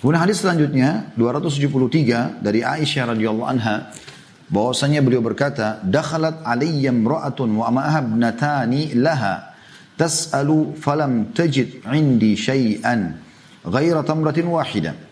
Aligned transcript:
Kemudian 0.00 0.20
hadis 0.24 0.40
selanjutnya 0.40 1.12
273 1.16 2.40
dari 2.40 2.64
Aisyah 2.64 3.12
radhiyallahu 3.12 3.48
anha 3.48 3.92
bahwasanya 4.48 5.04
beliau 5.04 5.20
berkata, 5.20 5.76
"Dakhalat 5.84 6.40
alayya 6.40 6.88
imra'atun 6.88 7.52
wa 7.52 7.68
ma'aha 7.68 8.00
ibnatani 8.00 8.96
laha 8.96 9.52
tas'alu 10.00 10.72
falam 10.80 11.36
tajid 11.36 11.84
'indi 11.84 12.32
syai'an 12.32 13.20
ghaira 13.68 14.00
tamratin 14.00 14.48
wahidah." 14.48 15.10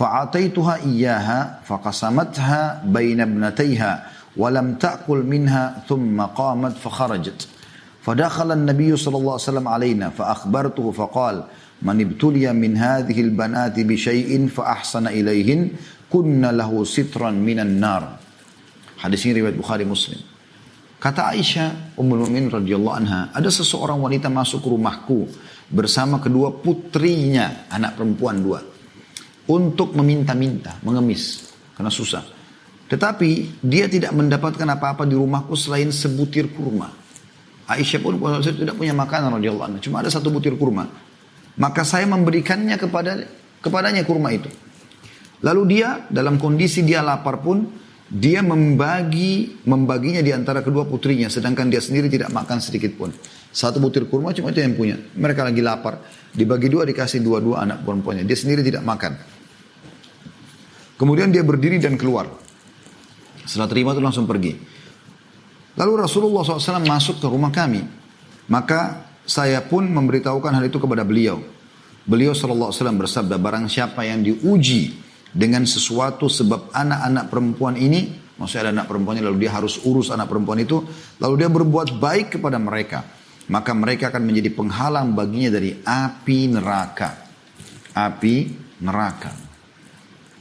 فأعطيتها 0.00 0.74
إياها 0.88 1.60
فقسمتها 1.68 2.88
بين 2.88 3.20
ابنتيها 3.20 3.92
ولم 4.36 4.80
تأكل 4.80 5.18
منها 5.28 5.84
ثم 5.88 6.16
قامت 6.16 6.72
فخرجت 6.80 7.48
فدخل 8.00 8.52
النبي 8.52 8.96
صلى 8.96 9.16
الله 9.16 9.32
عليه 9.32 9.48
وسلم 9.52 9.68
علينا 9.68 10.06
فأخبرته 10.16 10.86
فقال 10.90 11.44
Man 11.80 11.96
ibtuliya 11.96 12.52
min 12.52 12.76
hadhihi 12.76 13.20
albanati 13.24 13.88
bi 13.88 13.96
syai'in 13.96 14.52
fa 14.52 14.76
ahsana 14.76 15.16
ilaihin 15.16 15.72
kunna 16.12 16.52
lahu 16.52 16.84
sitran 16.84 17.40
minan 17.40 17.80
nar. 17.80 18.20
Hadis 19.00 19.24
ini 19.24 19.40
riwayat 19.40 19.56
Bukhari 19.56 19.88
Muslim. 19.88 20.20
Kata 21.00 21.32
Aisyah, 21.32 21.96
Ummul 21.96 22.28
Mukminin 22.28 22.52
radhiyallahu 22.52 22.92
anha, 23.00 23.32
ada 23.32 23.48
seseorang 23.48 23.96
wanita 23.96 24.28
masuk 24.28 24.60
ke 24.60 24.68
rumahku 24.68 25.24
bersama 25.72 26.20
kedua 26.20 26.52
putrinya, 26.60 27.64
anak 27.72 27.96
perempuan 27.96 28.44
dua, 28.44 28.60
untuk 29.48 29.96
meminta-minta, 29.96 30.76
mengemis 30.84 31.48
karena 31.72 31.88
susah. 31.88 32.20
Tetapi 32.92 33.62
dia 33.64 33.88
tidak 33.88 34.12
mendapatkan 34.12 34.68
apa-apa 34.68 35.08
di 35.08 35.16
rumahku 35.16 35.56
selain 35.56 35.88
sebutir 35.88 36.52
kurma. 36.52 36.92
Aisyah 37.64 38.00
pun 38.04 38.20
tidak 38.44 38.76
punya 38.76 38.92
makanan 38.92 39.40
radhiyallahu 39.40 39.66
anha, 39.72 39.80
cuma 39.80 40.04
ada 40.04 40.12
satu 40.12 40.28
butir 40.28 40.52
kurma. 40.60 40.84
Maka 41.58 41.82
saya 41.82 42.06
memberikannya 42.06 42.76
kepada 42.78 43.26
kepadanya 43.64 44.06
kurma 44.06 44.30
itu. 44.30 44.50
Lalu 45.40 45.78
dia 45.78 46.04
dalam 46.12 46.36
kondisi 46.36 46.84
dia 46.84 47.00
lapar 47.00 47.40
pun 47.40 47.64
dia 48.10 48.42
membagi 48.42 49.62
membaginya 49.64 50.20
di 50.20 50.34
antara 50.34 50.60
kedua 50.60 50.84
putrinya. 50.84 51.30
Sedangkan 51.30 51.70
dia 51.70 51.80
sendiri 51.80 52.10
tidak 52.10 52.34
makan 52.34 52.58
sedikit 52.58 52.92
pun. 52.98 53.14
Satu 53.50 53.82
butir 53.82 54.06
kurma 54.06 54.34
cuma 54.34 54.50
itu 54.54 54.62
yang 54.62 54.74
punya. 54.74 54.96
Mereka 55.16 55.46
lagi 55.46 55.62
lapar. 55.62 56.02
Dibagi 56.30 56.70
dua 56.70 56.86
dikasih 56.86 57.22
dua-dua 57.22 57.66
anak 57.66 57.82
perempuannya. 57.82 58.22
Dia 58.22 58.38
sendiri 58.38 58.62
tidak 58.62 58.86
makan. 58.86 59.18
Kemudian 61.00 61.32
dia 61.32 61.40
berdiri 61.40 61.80
dan 61.80 61.96
keluar. 61.96 62.28
Setelah 63.48 63.70
terima 63.72 63.96
itu 63.96 64.02
langsung 64.04 64.28
pergi. 64.28 64.52
Lalu 65.80 65.92
Rasulullah 66.04 66.44
SAW 66.44 66.84
masuk 66.84 67.24
ke 67.24 67.26
rumah 67.26 67.48
kami. 67.48 67.82
Maka 68.52 69.09
saya 69.30 69.62
pun 69.62 69.86
memberitahukan 69.86 70.50
hal 70.50 70.66
itu 70.66 70.82
kepada 70.82 71.06
beliau 71.06 71.38
beliau 72.10 72.34
SAW 72.34 72.74
bersabda 72.74 73.38
barang 73.38 73.70
siapa 73.70 74.02
yang 74.02 74.26
diuji 74.26 74.98
dengan 75.30 75.62
sesuatu 75.62 76.26
sebab 76.26 76.74
anak-anak 76.74 77.24
perempuan 77.30 77.78
ini, 77.78 78.10
maksudnya 78.34 78.70
ada 78.70 78.82
anak 78.82 78.86
perempuannya 78.90 79.22
lalu 79.22 79.46
dia 79.46 79.54
harus 79.54 79.78
urus 79.86 80.10
anak 80.10 80.26
perempuan 80.26 80.58
itu, 80.58 80.82
lalu 81.22 81.34
dia 81.38 81.50
berbuat 81.52 82.02
baik 82.02 82.38
kepada 82.38 82.58
mereka, 82.58 83.06
maka 83.46 83.70
mereka 83.70 84.10
akan 84.10 84.22
menjadi 84.26 84.50
penghalang 84.50 85.14
baginya 85.14 85.54
dari 85.54 85.78
api 85.78 86.38
neraka. 86.50 87.10
Api 87.94 88.34
neraka. 88.82 89.30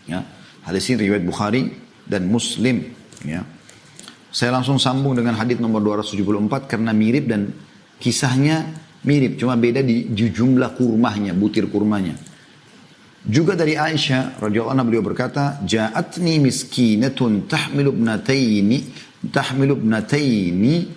Ya. 0.09 0.26
Hadis 0.66 0.90
ini 0.90 1.09
riwayat 1.09 1.26
Bukhari 1.26 1.70
dan 2.06 2.30
Muslim. 2.30 2.81
Ya. 3.26 3.46
Saya 4.30 4.53
langsung 4.58 4.78
sambung 4.78 5.18
dengan 5.18 5.38
hadis 5.38 5.58
nomor 5.58 5.81
274 5.81 6.70
karena 6.70 6.94
mirip 6.94 7.26
dan 7.30 7.50
Kisahnya 8.00 8.66
mirip, 9.03 9.36
cuma 9.36 9.59
beda 9.59 9.83
di 9.83 10.08
jumlah 10.11 10.73
kurmahnya, 10.75 11.36
butir 11.36 11.67
kurmanya. 11.67 12.16
Juga 13.19 13.53
dari 13.53 13.75
Aisyah 13.75 14.39
radhiyallahu 14.39 14.73
anha 14.73 14.88
beliau 14.88 15.03
berkata, 15.03 15.59
"Ja'atni 15.67 16.39
miskinatun 16.39 17.52
tahmilu 17.52 17.91
ibnataini 17.91 18.80
tahmilu 19.28 19.75
ibnataini 19.75 20.88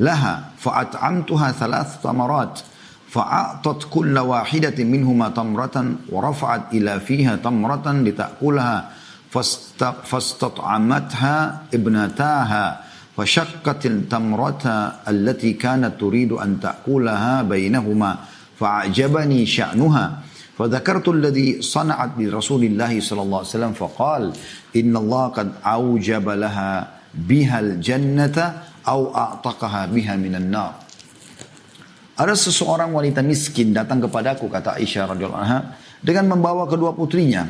laha 0.00 0.56
fa'at'amtuha 0.56 1.52
thalath 1.52 2.00
tamarat 2.00 2.64
fa'atat 3.12 3.92
kull 3.92 4.16
wahidatin 4.16 4.88
minhuma 4.88 5.28
tamratan 5.36 6.08
wa 6.08 6.24
rafa'at 6.24 6.72
ila 6.72 6.96
fiha 6.96 7.36
tamratan 7.44 8.08
lita'kulaha 8.08 8.96
fastat'amatha 10.08 11.68
ibnataha 11.68 12.89
فشقت 13.19 13.81
التمرة 13.85 14.65
التي 15.07 15.51
كانت 15.55 15.93
تريد 15.95 16.31
أن 16.35 16.59
تأكلها 16.59 17.47
بينهما 17.47 18.11
فأعجبني 18.59 19.39
شأنها 19.45 20.05
فذكرت 20.59 21.07
الذي 21.07 21.61
صنعت 21.63 22.11
برسول 22.19 22.63
الله 22.63 22.93
صلى 22.99 23.21
الله 23.21 23.39
عليه 23.39 23.55
وسلم 23.55 23.73
فقال 23.73 24.23
إن 24.75 24.93
الله 24.95 25.23
قد 25.27 25.49
أوجب 25.63 26.25
لها 26.29 26.71
بها 27.15 27.57
الجنة 27.59 28.37
أو 28.87 28.99
أعتقها 29.15 29.81
بها 29.95 30.15
من 30.15 30.35
النار 30.35 30.73
Ada 32.15 32.31
seseorang 32.31 32.95
wanita 32.95 33.19
miskin 33.19 33.75
datang 33.75 33.99
kepadaku 33.99 34.47
kata 34.47 34.79
Aisyah 34.79 35.11
radhiyallahu 35.11 35.35
anha 35.35 35.75
dengan 35.99 36.31
membawa 36.31 36.63
kedua 36.63 36.95
putrinya. 36.95 37.43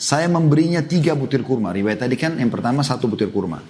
Saya 0.00 0.32
memberinya 0.32 0.80
tiga 0.80 1.12
butir 1.12 1.44
kurma. 1.44 1.76
Riwayat 1.76 2.08
tadi 2.08 2.16
kan 2.16 2.40
yang 2.40 2.48
pertama 2.48 2.80
satu 2.80 3.04
butir 3.04 3.28
kurma. 3.28 3.60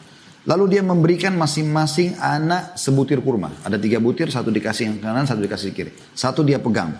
Lalu 0.43 0.75
dia 0.75 0.83
memberikan 0.83 1.31
masing-masing 1.39 2.19
anak 2.19 2.75
sebutir 2.75 3.23
kurma. 3.23 3.55
Ada 3.63 3.79
tiga 3.79 4.03
butir, 4.03 4.27
satu 4.27 4.51
dikasih 4.51 4.91
yang 4.91 4.97
kanan, 4.99 5.23
satu 5.23 5.39
dikasih 5.39 5.71
kiri. 5.71 5.91
Satu 6.11 6.43
dia 6.43 6.59
pegang. 6.59 6.99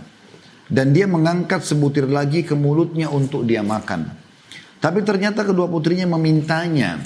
Dan 0.71 0.95
dia 0.95 1.03
mengangkat 1.11 1.59
sebutir 1.59 2.07
lagi 2.07 2.47
ke 2.47 2.55
mulutnya 2.55 3.11
untuk 3.11 3.43
dia 3.43 3.59
makan. 3.59 4.07
Tapi 4.79 5.03
ternyata 5.03 5.43
kedua 5.43 5.67
putrinya 5.67 6.07
memintanya. 6.15 7.03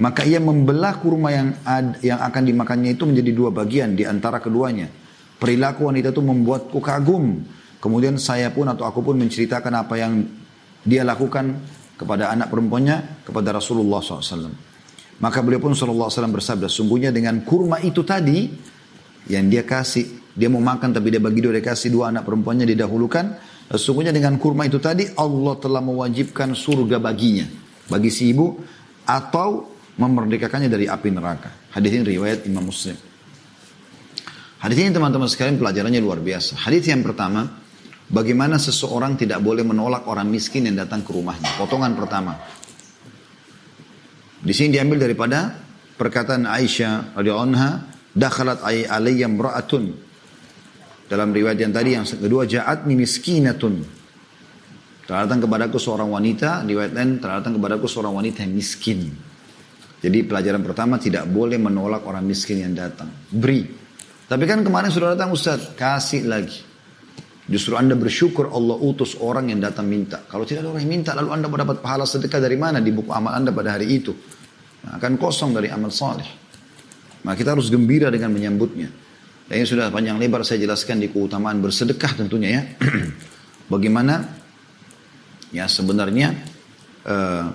Maka 0.00 0.24
ia 0.24 0.40
membelah 0.40 0.96
kurma 1.04 1.36
yang 1.36 1.48
ad, 1.66 2.00
yang 2.00 2.22
akan 2.22 2.42
dimakannya 2.48 2.96
itu 2.96 3.04
menjadi 3.04 3.30
dua 3.36 3.50
bagian 3.52 3.92
di 3.92 4.08
antara 4.08 4.40
keduanya. 4.40 4.88
Perilaku 5.36 5.84
wanita 5.84 6.16
itu 6.16 6.22
membuatku 6.24 6.78
kagum. 6.80 7.44
Kemudian 7.76 8.16
saya 8.16 8.48
pun 8.48 8.72
atau 8.72 8.88
aku 8.88 9.04
pun 9.04 9.20
menceritakan 9.20 9.84
apa 9.84 10.00
yang 10.00 10.24
dia 10.80 11.04
lakukan 11.04 11.60
kepada 11.98 12.32
anak 12.32 12.48
perempuannya 12.48 13.26
kepada 13.28 13.52
Rasulullah 13.52 14.00
SAW. 14.00 14.77
Maka 15.18 15.42
beliau 15.42 15.58
pun 15.58 15.74
SAW 15.74 16.10
bersabda, 16.30 16.70
sungguhnya 16.70 17.10
dengan 17.10 17.42
kurma 17.42 17.82
itu 17.82 18.06
tadi 18.06 18.46
yang 19.26 19.50
dia 19.50 19.66
kasih 19.66 20.18
dia 20.38 20.46
mau 20.46 20.62
makan 20.62 20.94
tapi 20.94 21.10
dia 21.10 21.18
bagi 21.18 21.42
dua, 21.42 21.58
dia 21.58 21.66
kasih 21.66 21.90
dua 21.90 22.14
anak 22.14 22.22
perempuannya 22.22 22.62
didahulukan. 22.70 23.34
Sesungguhnya 23.74 24.14
dengan 24.14 24.38
kurma 24.38 24.70
itu 24.70 24.78
tadi 24.78 25.10
Allah 25.18 25.58
telah 25.58 25.82
mewajibkan 25.82 26.54
surga 26.54 27.02
baginya. 27.02 27.44
Bagi 27.90 28.08
si 28.08 28.30
ibu 28.30 28.54
atau 29.02 29.66
memerdekakannya 29.98 30.70
dari 30.70 30.86
api 30.86 31.10
neraka. 31.10 31.50
Hadis 31.74 31.90
ini 31.98 32.06
riwayat 32.06 32.46
Imam 32.46 32.70
Muslim. 32.70 32.94
Hadis 34.62 34.78
ini 34.78 34.94
teman-teman 34.94 35.26
sekalian 35.26 35.58
pelajarannya 35.58 35.98
luar 35.98 36.22
biasa. 36.22 36.54
Hadis 36.62 36.86
yang 36.86 37.02
pertama, 37.02 37.50
bagaimana 38.06 38.62
seseorang 38.62 39.18
tidak 39.18 39.42
boleh 39.42 39.66
menolak 39.66 40.06
orang 40.06 40.30
miskin 40.30 40.70
yang 40.70 40.78
datang 40.78 41.02
ke 41.02 41.10
rumahnya. 41.10 41.50
Potongan 41.58 41.98
pertama. 41.98 42.38
Di 44.38 44.54
sini 44.54 44.78
diambil 44.78 45.02
daripada 45.02 45.54
perkataan 45.98 46.46
Aisyah 46.46 47.18
radhiyallahu 47.18 47.48
anha, 47.52 47.70
"Dakhalat 48.14 48.62
alayya 48.62 49.26
imra'atun 49.26 50.08
dalam 51.08 51.32
riwayat 51.32 51.58
yang 51.58 51.72
tadi 51.72 51.96
yang 51.96 52.04
kedua 52.04 52.44
ja'atni 52.44 52.94
miskinatun. 52.94 53.74
Telah 55.08 55.24
datang 55.24 55.48
kepadaku 55.48 55.80
seorang 55.80 56.12
wanita, 56.12 56.68
riwayat 56.68 56.92
lain 56.92 57.16
telah 57.16 57.40
datang 57.40 57.56
kepadaku 57.56 57.88
seorang 57.88 58.12
wanita 58.12 58.44
yang 58.44 58.52
miskin. 58.52 59.08
Jadi 59.98 60.18
pelajaran 60.28 60.60
pertama 60.60 61.00
tidak 61.00 61.24
boleh 61.26 61.56
menolak 61.56 62.04
orang 62.04 62.28
miskin 62.28 62.60
yang 62.60 62.76
datang. 62.76 63.08
Beri. 63.32 63.64
Tapi 64.28 64.44
kan 64.44 64.60
kemarin 64.60 64.92
sudah 64.92 65.16
datang 65.16 65.32
Ustaz, 65.32 65.72
kasih 65.72 66.28
lagi. 66.28 66.67
Justru 67.48 67.80
Anda 67.80 67.96
bersyukur 67.96 68.52
Allah 68.52 68.76
utus 68.76 69.16
orang 69.16 69.48
yang 69.48 69.64
datang 69.64 69.88
minta. 69.88 70.20
Kalau 70.28 70.44
tidak 70.44 70.68
ada 70.68 70.76
orang 70.76 70.84
yang 70.84 71.00
minta, 71.00 71.16
lalu 71.16 71.32
Anda 71.32 71.48
mendapat 71.48 71.80
pahala 71.80 72.04
sedekah 72.04 72.44
dari 72.44 72.60
mana 72.60 72.84
di 72.84 72.92
buku 72.92 73.08
amal 73.08 73.32
Anda 73.32 73.56
pada 73.56 73.80
hari 73.80 73.88
itu? 73.88 74.12
Nah, 74.84 75.00
akan 75.00 75.16
kosong 75.16 75.56
dari 75.56 75.72
amal 75.72 75.88
saleh. 75.88 76.28
Nah, 77.24 77.32
kita 77.32 77.56
harus 77.56 77.72
gembira 77.72 78.12
dengan 78.12 78.36
menyambutnya. 78.36 78.92
Dan 79.48 79.64
ini 79.64 79.64
sudah 79.64 79.88
panjang 79.88 80.20
lebar 80.20 80.44
saya 80.44 80.60
jelaskan 80.60 81.00
di 81.00 81.08
keutamaan 81.08 81.64
bersedekah 81.64 82.20
tentunya 82.20 82.60
ya. 82.60 82.62
Bagaimana 83.72 84.28
ya 85.48 85.64
sebenarnya 85.64 86.36
uh, 87.08 87.48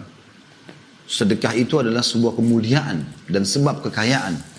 sedekah 1.05 1.53
itu 1.53 1.77
adalah 1.77 2.01
sebuah 2.01 2.33
kemuliaan 2.33 3.29
dan 3.29 3.45
sebab 3.45 3.85
kekayaan. 3.85 4.52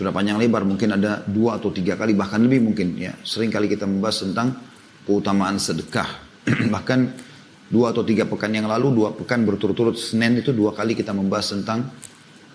Sudah 0.00 0.16
panjang 0.16 0.40
lebar 0.40 0.64
mungkin 0.64 0.96
ada 0.96 1.20
dua 1.28 1.60
atau 1.60 1.68
tiga 1.68 1.92
kali 1.92 2.16
bahkan 2.16 2.40
lebih 2.40 2.64
mungkin 2.64 2.96
ya. 2.96 3.12
Sering 3.20 3.52
kali 3.52 3.68
kita 3.68 3.84
membahas 3.84 4.24
tentang 4.24 4.56
keutamaan 5.04 5.60
sedekah. 5.60 6.08
bahkan 6.72 7.12
dua 7.68 7.92
atau 7.92 8.00
tiga 8.00 8.24
pekan 8.24 8.48
yang 8.48 8.64
lalu, 8.64 8.96
dua 8.96 9.12
pekan 9.12 9.44
berturut-turut 9.44 10.00
Senin 10.00 10.40
itu 10.40 10.56
dua 10.56 10.72
kali 10.72 10.96
kita 10.96 11.12
membahas 11.12 11.52
tentang 11.52 11.92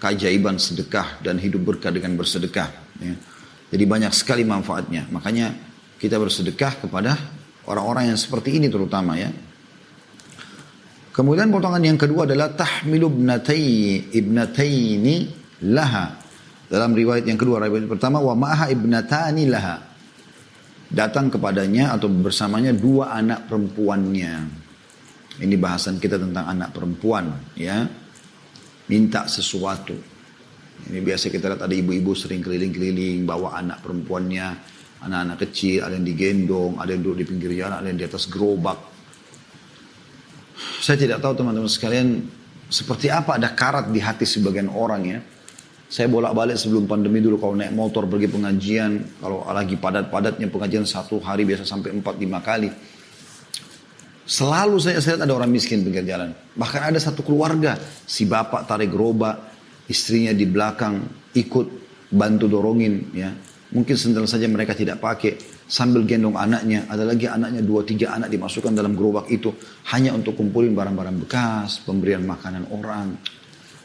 keajaiban 0.01 0.57
sedekah 0.57 1.21
dan 1.21 1.37
hidup 1.37 1.69
berkah 1.69 1.93
dengan 1.93 2.17
bersedekah. 2.17 2.97
Ya. 2.97 3.13
Jadi 3.69 3.83
banyak 3.85 4.09
sekali 4.09 4.41
manfaatnya. 4.41 5.05
Makanya 5.13 5.53
kita 6.01 6.17
bersedekah 6.17 6.81
kepada 6.81 7.13
orang-orang 7.69 8.09
yang 8.09 8.17
seperti 8.17 8.57
ini 8.57 8.73
terutama 8.73 9.21
ya. 9.21 9.29
Kemudian 11.13 11.53
potongan 11.53 11.93
yang 11.93 12.01
kedua 12.01 12.25
adalah 12.25 12.57
tahmilu 12.57 13.13
ibnatai 13.13 14.09
ibnataini 14.17 15.15
laha. 15.69 16.24
Dalam 16.65 16.97
riwayat 16.97 17.25
yang 17.29 17.37
kedua, 17.37 17.61
riwayat 17.61 17.85
pertama 17.85 18.17
wa 18.17 18.33
ma'aha 18.33 18.73
ibnatani 18.73 19.45
laha. 19.45 19.77
Datang 20.85 21.33
kepadanya 21.33 21.97
atau 21.97 22.09
bersamanya 22.09 22.73
dua 22.73 23.13
anak 23.13 23.49
perempuannya. 23.49 24.33
Ini 25.35 25.55
bahasan 25.59 25.99
kita 25.99 26.15
tentang 26.15 26.47
anak 26.47 26.71
perempuan, 26.71 27.27
ya. 27.59 27.83
Minta 28.87 29.27
sesuatu. 29.27 29.97
Ini 30.85 31.01
biasa 31.01 31.33
kita 31.33 31.51
lihat 31.51 31.61
ada 31.65 31.75
ibu-ibu 31.75 32.13
sering 32.13 32.39
keliling-keliling 32.39 33.25
bawa 33.25 33.57
anak 33.59 33.81
perempuannya, 33.83 34.47
anak-anak 35.03 35.37
kecil, 35.49 35.83
ada 35.83 35.97
yang 35.97 36.07
digendong, 36.07 36.79
ada 36.79 36.93
yang 36.93 37.01
duduk 37.03 37.23
di 37.23 37.25
pinggir 37.27 37.51
jalan, 37.57 37.81
ada 37.81 37.87
yang 37.89 37.99
di 37.99 38.07
atas 38.07 38.29
gerobak. 38.29 38.79
Saya 40.79 40.95
tidak 40.95 41.19
tahu 41.19 41.33
teman-teman 41.43 41.67
sekalian 41.67 42.23
seperti 42.71 43.11
apa 43.11 43.35
ada 43.35 43.51
karat 43.51 43.91
di 43.91 43.99
hati 43.99 44.23
sebagian 44.23 44.71
orang 44.71 45.01
ya. 45.03 45.19
Saya 45.85 46.09
bolak-balik 46.09 46.57
sebelum 46.57 46.89
pandemi 46.89 47.21
dulu 47.21 47.37
kalau 47.37 47.53
naik 47.53 47.69
motor 47.69 48.09
pergi 48.09 48.25
pengajian, 48.25 49.21
kalau 49.21 49.45
lagi 49.45 49.77
padat-padatnya 49.77 50.49
pengajian 50.49 50.81
satu 50.81 51.21
hari 51.21 51.45
biasa 51.45 51.61
sampai 51.61 51.93
empat 51.93 52.17
lima 52.17 52.41
kali. 52.41 52.73
Selalu 54.25 54.81
saya 54.81 54.97
lihat 54.97 55.21
ada 55.21 55.33
orang 55.37 55.53
miskin 55.53 55.85
pinggir 55.85 56.01
jalan. 56.01 56.33
Bahkan 56.57 56.89
ada 56.89 56.97
satu 56.97 57.21
keluarga, 57.21 57.77
si 58.09 58.25
bapak 58.25 58.65
tarik 58.65 58.89
gerobak, 58.89 59.37
istrinya 59.85 60.33
di 60.33 60.49
belakang 60.49 61.05
ikut 61.37 61.67
bantu 62.09 62.49
dorongin 62.49 63.13
ya. 63.13 63.29
Mungkin 63.69 63.93
sendal 63.93 64.25
saja 64.25 64.49
mereka 64.49 64.73
tidak 64.73 64.97
pakai 64.97 65.37
sambil 65.69 66.01
gendong 66.01 66.33
anaknya. 66.33 66.89
Ada 66.89 67.05
lagi 67.05 67.29
anaknya 67.29 67.61
dua 67.61 67.85
tiga 67.85 68.17
anak 68.17 68.33
dimasukkan 68.33 68.73
dalam 68.73 68.97
gerobak 68.97 69.29
itu 69.29 69.53
hanya 69.93 70.17
untuk 70.17 70.33
kumpulin 70.33 70.73
barang-barang 70.73 71.21
bekas, 71.21 71.85
pemberian 71.85 72.25
makanan 72.25 72.65
orang 72.73 73.13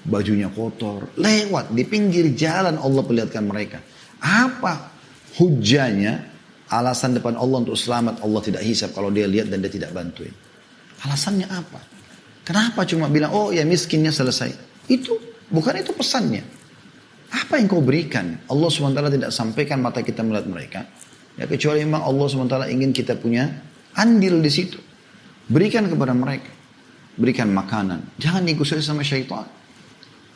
bajunya 0.04 0.48
kotor, 0.48 1.12
lewat 1.20 1.72
di 1.74 1.84
pinggir 1.84 2.32
jalan 2.32 2.80
Allah 2.80 3.02
perlihatkan 3.04 3.44
mereka. 3.44 3.78
Apa 4.20 4.92
hujahnya? 5.40 6.28
Alasan 6.70 7.18
depan 7.18 7.34
Allah 7.34 7.66
untuk 7.66 7.74
selamat 7.74 8.22
Allah 8.22 8.40
tidak 8.46 8.62
hisap 8.62 8.94
kalau 8.94 9.10
dia 9.10 9.26
lihat 9.26 9.50
dan 9.50 9.58
dia 9.58 9.72
tidak 9.74 9.90
bantuin. 9.90 10.30
Alasannya 11.02 11.50
apa? 11.50 11.82
Kenapa 12.46 12.86
cuma 12.86 13.10
bilang 13.10 13.34
oh 13.34 13.50
ya 13.50 13.66
miskinnya 13.66 14.14
selesai? 14.14 14.54
Itu 14.86 15.18
bukan 15.50 15.82
itu 15.82 15.90
pesannya. 15.90 16.46
Apa 17.30 17.58
yang 17.58 17.66
kau 17.70 17.82
berikan? 17.82 18.42
Allah 18.50 18.70
SWT 18.70 18.98
tidak 19.18 19.30
sampaikan 19.30 19.82
mata 19.82 20.02
kita 20.02 20.22
melihat 20.22 20.46
mereka. 20.50 20.80
Ya 21.38 21.46
kecuali 21.46 21.82
memang 21.86 22.02
Allah 22.02 22.26
SWT 22.26 22.70
ingin 22.70 22.90
kita 22.90 23.18
punya 23.18 23.46
andil 23.94 24.42
di 24.42 24.50
situ. 24.50 24.78
Berikan 25.50 25.86
kepada 25.90 26.14
mereka. 26.14 26.50
Berikan 27.18 27.50
makanan. 27.50 28.18
Jangan 28.18 28.42
diikuti 28.46 28.78
sama 28.82 29.02
syaitan. 29.02 29.46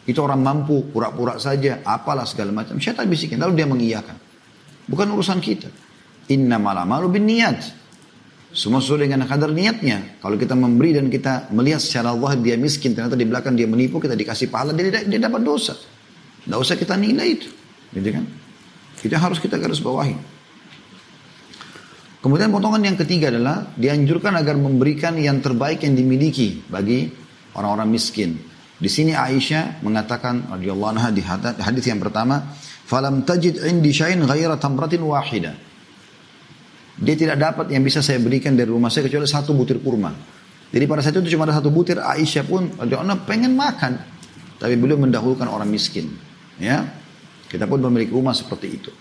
Itu 0.04 0.20
orang 0.20 0.44
mampu, 0.44 0.92
pura-pura 0.92 1.40
saja, 1.40 1.80
apalah 1.80 2.28
segala 2.28 2.52
macam. 2.52 2.76
Syaitan 2.76 3.08
bisikin, 3.08 3.40
lalu 3.40 3.56
dia 3.56 3.66
mengiyakan. 3.68 4.16
Bukan 4.84 5.08
urusan 5.16 5.40
kita. 5.40 5.72
Inna 6.28 6.60
malamalu 6.60 7.20
bin 7.20 7.24
niat. 7.24 7.84
Semua 8.54 8.78
sesuai 8.78 9.10
dengan 9.10 9.26
kadar 9.26 9.50
niatnya. 9.50 10.20
Kalau 10.22 10.38
kita 10.38 10.54
memberi 10.54 10.94
dan 10.94 11.10
kita 11.10 11.50
melihat 11.50 11.82
secara 11.82 12.14
Allah 12.14 12.38
dia 12.38 12.54
miskin, 12.54 12.94
ternyata 12.94 13.18
di 13.18 13.26
belakang 13.26 13.58
dia 13.58 13.66
menipu, 13.66 13.98
kita 13.98 14.14
dikasih 14.14 14.46
pahala, 14.52 14.70
dia, 14.76 15.02
dia 15.02 15.18
dapat 15.18 15.42
dosa. 15.42 15.74
Tidak 15.74 16.54
usah 16.54 16.76
kita 16.78 16.94
nilai 16.94 17.28
itu. 17.34 17.48
Gitu 17.90 18.08
kan? 18.14 18.24
Itu 19.02 19.14
harus 19.18 19.42
kita 19.42 19.58
garis 19.58 19.82
bawahi. 19.82 20.14
Kemudian 22.22 22.48
potongan 22.48 22.80
yang 22.80 22.96
ketiga 22.96 23.28
adalah 23.28 23.68
dianjurkan 23.76 24.32
agar 24.38 24.56
memberikan 24.56 25.12
yang 25.18 25.44
terbaik 25.44 25.84
yang 25.84 25.92
dimiliki 25.92 26.62
bagi 26.70 27.10
orang-orang 27.52 27.90
miskin. 27.92 28.53
Di 28.84 28.92
sini 28.92 29.16
Aisyah 29.16 29.80
mengatakan 29.80 30.44
radhiyallahu 30.52 30.90
anha 30.92 31.08
di 31.08 31.24
hadis 31.24 31.88
yang 31.88 32.04
pertama, 32.04 32.52
"Falam 32.84 33.24
tajid 33.24 33.64
indi 33.64 33.96
syai'in 33.96 34.20
ghaira 34.28 34.60
tamratin 34.60 35.00
wahida." 35.00 35.56
Dia 37.00 37.16
tidak 37.16 37.40
dapat 37.40 37.72
yang 37.72 37.80
bisa 37.80 38.04
saya 38.04 38.20
berikan 38.20 38.52
dari 38.52 38.68
rumah 38.68 38.92
saya 38.92 39.08
kecuali 39.08 39.24
satu 39.24 39.56
butir 39.56 39.80
kurma. 39.80 40.12
Jadi 40.68 40.84
pada 40.84 41.00
saat 41.00 41.16
itu 41.16 41.32
cuma 41.32 41.48
ada 41.48 41.56
satu 41.56 41.72
butir, 41.72 41.96
Aisyah 41.96 42.44
pun 42.44 42.76
radhiyallahu 42.76 43.24
pengen 43.24 43.56
makan. 43.56 43.96
Tapi 44.60 44.76
beliau 44.76 45.00
mendahulukan 45.00 45.48
orang 45.48 45.72
miskin. 45.72 46.12
Ya, 46.60 46.84
kita 47.48 47.64
pun 47.64 47.80
memiliki 47.80 48.12
rumah 48.12 48.36
seperti 48.36 48.68
itu. 48.68 48.92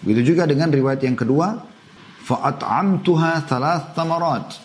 Begitu 0.00 0.32
juga 0.32 0.48
dengan 0.48 0.72
riwayat 0.72 1.04
yang 1.04 1.12
kedua, 1.12 1.60
fa'at'amtuha 2.24 3.44
thalath 3.44 3.92
tamarat. 3.92 4.63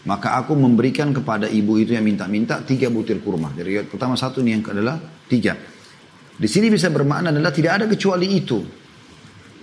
Maka 0.00 0.40
aku 0.40 0.56
memberikan 0.56 1.12
kepada 1.12 1.44
ibu 1.44 1.76
itu 1.76 1.92
yang 1.92 2.08
minta-minta 2.08 2.64
tiga 2.64 2.88
butir 2.88 3.20
kurma. 3.20 3.52
Dari 3.52 3.76
riwayat 3.76 3.92
pertama 3.92 4.16
satu 4.16 4.40
ini 4.40 4.56
yang 4.56 4.64
adalah 4.64 4.96
tiga. 5.28 5.52
Di 6.40 6.48
sini 6.48 6.72
bisa 6.72 6.88
bermakna 6.88 7.28
adalah 7.28 7.52
tidak 7.52 7.72
ada 7.76 7.84
kecuali 7.84 8.32
itu. 8.32 8.64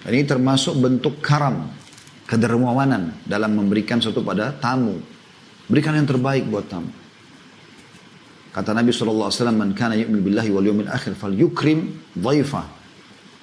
Dan 0.05 0.13
ini 0.13 0.29
termasuk 0.29 0.77
bentuk 0.77 1.25
karam, 1.25 1.73
kedermawanan 2.29 3.25
dalam 3.25 3.57
memberikan 3.57 3.97
sesuatu 3.97 4.21
pada 4.21 4.53
tamu. 4.53 5.01
Berikan 5.65 5.97
yang 5.97 6.05
terbaik 6.05 6.45
buat 6.45 6.69
tamu. 6.69 6.93
Kata 8.53 8.77
Nabi 8.77 8.93
SAW, 8.93 9.33
Man 9.53 9.73
kana 9.73 9.97
yu'min 9.97 10.21
billahi 10.21 10.49
wal 10.53 10.65
yawmil 10.69 10.89
akhir 10.89 11.17
fal 11.17 11.33
yukrim 11.33 11.97
dhaifah. 12.13 12.76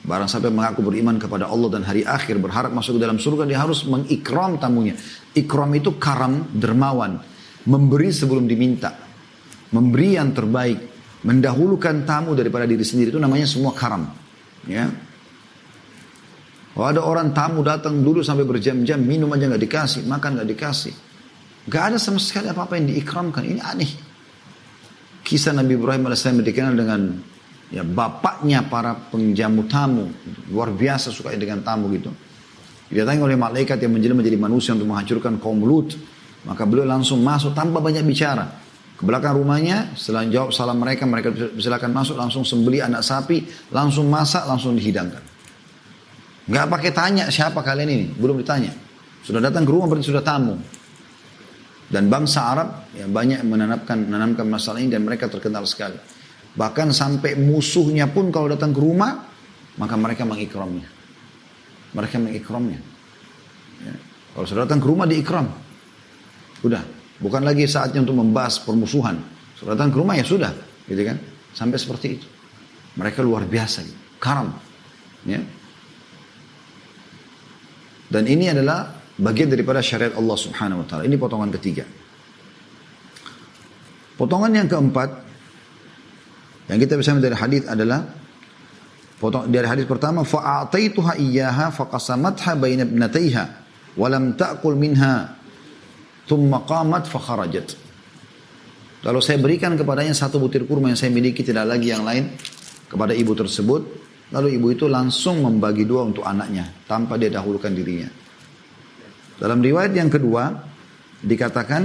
Barang 0.05 0.29
siapa 0.29 0.53
mengaku 0.53 0.85
beriman 0.85 1.17
kepada 1.17 1.49
Allah 1.49 1.81
dan 1.81 1.83
hari 1.89 2.05
akhir 2.05 2.37
berharap 2.37 2.77
masuk 2.77 3.01
ke 3.01 3.09
dalam 3.09 3.17
surga 3.17 3.49
dia 3.49 3.56
harus 3.56 3.89
mengikram 3.89 4.61
tamunya. 4.61 4.93
Ikram 5.33 5.73
itu 5.73 5.97
karam 5.97 6.45
dermawan, 6.53 7.25
memberi 7.65 8.12
sebelum 8.12 8.45
diminta. 8.45 8.93
Memberi 9.73 10.21
yang 10.21 10.37
terbaik, 10.37 10.79
mendahulukan 11.25 12.05
tamu 12.05 12.37
daripada 12.37 12.69
diri 12.69 12.85
sendiri 12.85 13.17
itu 13.17 13.19
namanya 13.19 13.49
semua 13.49 13.73
karam. 13.73 14.05
Ya. 14.69 14.93
Kalau 16.77 16.87
ada 16.91 17.00
orang 17.00 17.33
tamu 17.33 17.65
datang 17.65 18.05
dulu 18.05 18.21
sampai 18.21 18.45
berjam-jam 18.45 19.00
minum 19.00 19.33
aja 19.33 19.49
nggak 19.49 19.62
dikasih, 19.65 20.05
makan 20.05 20.37
nggak 20.37 20.49
dikasih. 20.53 20.95
Gak 21.65 21.97
ada 21.97 21.97
sama 21.97 22.21
sekali 22.21 22.53
apa-apa 22.53 22.77
yang 22.77 22.93
diikramkan. 22.93 23.41
Ini 23.41 23.61
aneh. 23.65 23.89
Kisah 25.25 25.57
Nabi 25.57 25.81
Ibrahim 25.81 26.12
AS 26.12 26.29
dikenal 26.29 26.77
dengan 26.77 27.33
ya 27.75 27.82
bapaknya 27.82 28.62
para 28.71 28.94
penjamu 28.94 29.67
tamu. 29.67 30.06
Luar 30.47 30.71
biasa 30.71 31.11
suka 31.11 31.35
dengan 31.35 31.59
tamu 31.67 31.91
gitu. 31.91 32.15
Didatangi 32.87 33.23
oleh 33.26 33.35
malaikat 33.35 33.82
yang 33.82 33.91
menjelma 33.91 34.23
menjadi 34.23 34.38
manusia 34.38 34.71
untuk 34.79 34.87
menghancurkan 34.87 35.43
kaum 35.43 35.59
Lut. 35.67 35.99
Maka 36.47 36.62
beliau 36.62 36.87
langsung 36.87 37.19
masuk 37.19 37.50
tanpa 37.50 37.82
banyak 37.82 38.06
bicara. 38.06 38.47
Ke 38.95 39.02
belakang 39.02 39.35
rumahnya 39.35 39.90
setelah 39.99 40.23
jawab 40.31 40.54
salam 40.54 40.78
mereka 40.78 41.02
mereka 41.02 41.35
silakan 41.59 41.90
masuk 41.90 42.14
langsung 42.14 42.47
sembeli 42.47 42.78
anak 42.78 43.02
sapi 43.02 43.43
langsung 43.75 44.07
masak 44.07 44.47
langsung 44.47 44.78
dihidangkan. 44.78 45.25
Nggak 46.47 46.66
pakai 46.71 46.90
tanya 46.95 47.25
siapa 47.26 47.59
kalian 47.59 47.90
ini 47.90 48.07
belum 48.14 48.38
ditanya. 48.38 48.71
Sudah 49.26 49.43
datang 49.43 49.66
ke 49.66 49.73
rumah 49.75 49.90
berarti 49.90 50.07
sudah 50.07 50.23
tamu. 50.23 50.54
Dan 51.90 52.07
bangsa 52.07 52.54
Arab 52.54 52.69
ya 52.95 53.11
banyak 53.11 53.43
menanamkan 53.43 53.99
menanamkan 53.99 54.47
masalah 54.47 54.78
ini 54.78 54.95
dan 54.95 55.02
mereka 55.02 55.26
terkenal 55.26 55.66
sekali 55.66 55.99
Bahkan 56.54 56.94
sampai 56.94 57.34
musuhnya 57.34 58.06
pun 58.06 58.30
kalau 58.30 58.46
datang 58.54 58.70
ke 58.70 58.78
rumah, 58.78 59.26
maka 59.75 59.99
mereka 59.99 60.23
mengikramnya. 60.23 60.87
Mereka 61.94 62.16
mengikramnya. 62.23 62.80
Ya. 63.82 63.94
Kalau 64.34 64.46
sudah 64.46 64.62
datang 64.66 64.78
ke 64.82 64.87
rumah 64.87 65.06
diikram. 65.06 65.50
Udah, 66.62 66.82
bukan 67.18 67.42
lagi 67.42 67.66
saatnya 67.66 68.06
untuk 68.06 68.18
membahas 68.18 68.62
permusuhan. 68.62 69.18
Sudah 69.58 69.75
datang 69.75 69.90
ke 69.90 69.99
rumah 69.99 70.14
ya 70.14 70.26
sudah, 70.26 70.54
gitu 70.87 71.02
kan? 71.02 71.18
Sampai 71.54 71.78
seperti 71.78 72.18
itu. 72.18 72.26
Mereka 72.94 73.23
luar 73.23 73.46
biasa, 73.46 73.82
gitu. 73.82 73.99
karam. 74.23 74.54
Ya. 75.26 75.42
Dan 78.06 78.30
ini 78.30 78.46
adalah 78.46 78.94
bagian 79.18 79.50
daripada 79.50 79.82
syariat 79.82 80.14
Allah 80.14 80.38
Subhanahu 80.38 80.82
wa 80.82 80.87
taala. 80.87 81.02
Ini 81.02 81.18
potongan 81.18 81.50
ketiga. 81.58 81.82
Potongan 84.14 84.54
yang 84.54 84.70
keempat 84.70 85.11
yang 86.68 86.78
kita 86.80 86.97
bisa 86.97 87.12
dari 87.21 87.37
hadis 87.37 87.68
adalah 87.68 88.00
potong 89.21 89.52
dari 89.52 89.68
hadis 89.68 89.85
pertama 89.85 90.25
fa'ataituha 90.25 91.21
iyyaha 91.21 91.73
faqasamatha 91.73 92.56
baina 92.56 92.88
ibnatayha 92.88 93.44
wa 93.94 94.06
lam 94.09 94.33
ta'kul 94.35 94.76
minha 94.76 95.37
thumma 96.25 96.64
qamat 96.64 97.04
fa 97.04 97.21
kharajat. 97.21 97.68
Lalu 99.04 99.21
saya 99.21 99.37
berikan 99.37 99.76
kepadanya 99.76 100.16
satu 100.16 100.40
butir 100.40 100.64
kurma 100.64 100.88
yang 100.88 100.97
saya 100.97 101.12
miliki 101.12 101.44
tidak 101.44 101.68
lagi 101.68 101.92
yang 101.92 102.09
lain 102.09 102.33
kepada 102.88 103.12
ibu 103.12 103.37
tersebut. 103.37 103.83
Lalu 104.33 104.56
ibu 104.56 104.73
itu 104.73 104.88
langsung 104.88 105.44
membagi 105.44 105.85
dua 105.85 106.09
untuk 106.09 106.25
anaknya 106.25 106.64
tanpa 106.88 107.21
dia 107.21 107.28
dahulukan 107.28 107.68
dirinya. 107.68 108.09
Dalam 109.37 109.61
riwayat 109.61 109.92
yang 109.92 110.09
kedua 110.09 110.49
dikatakan 111.21 111.83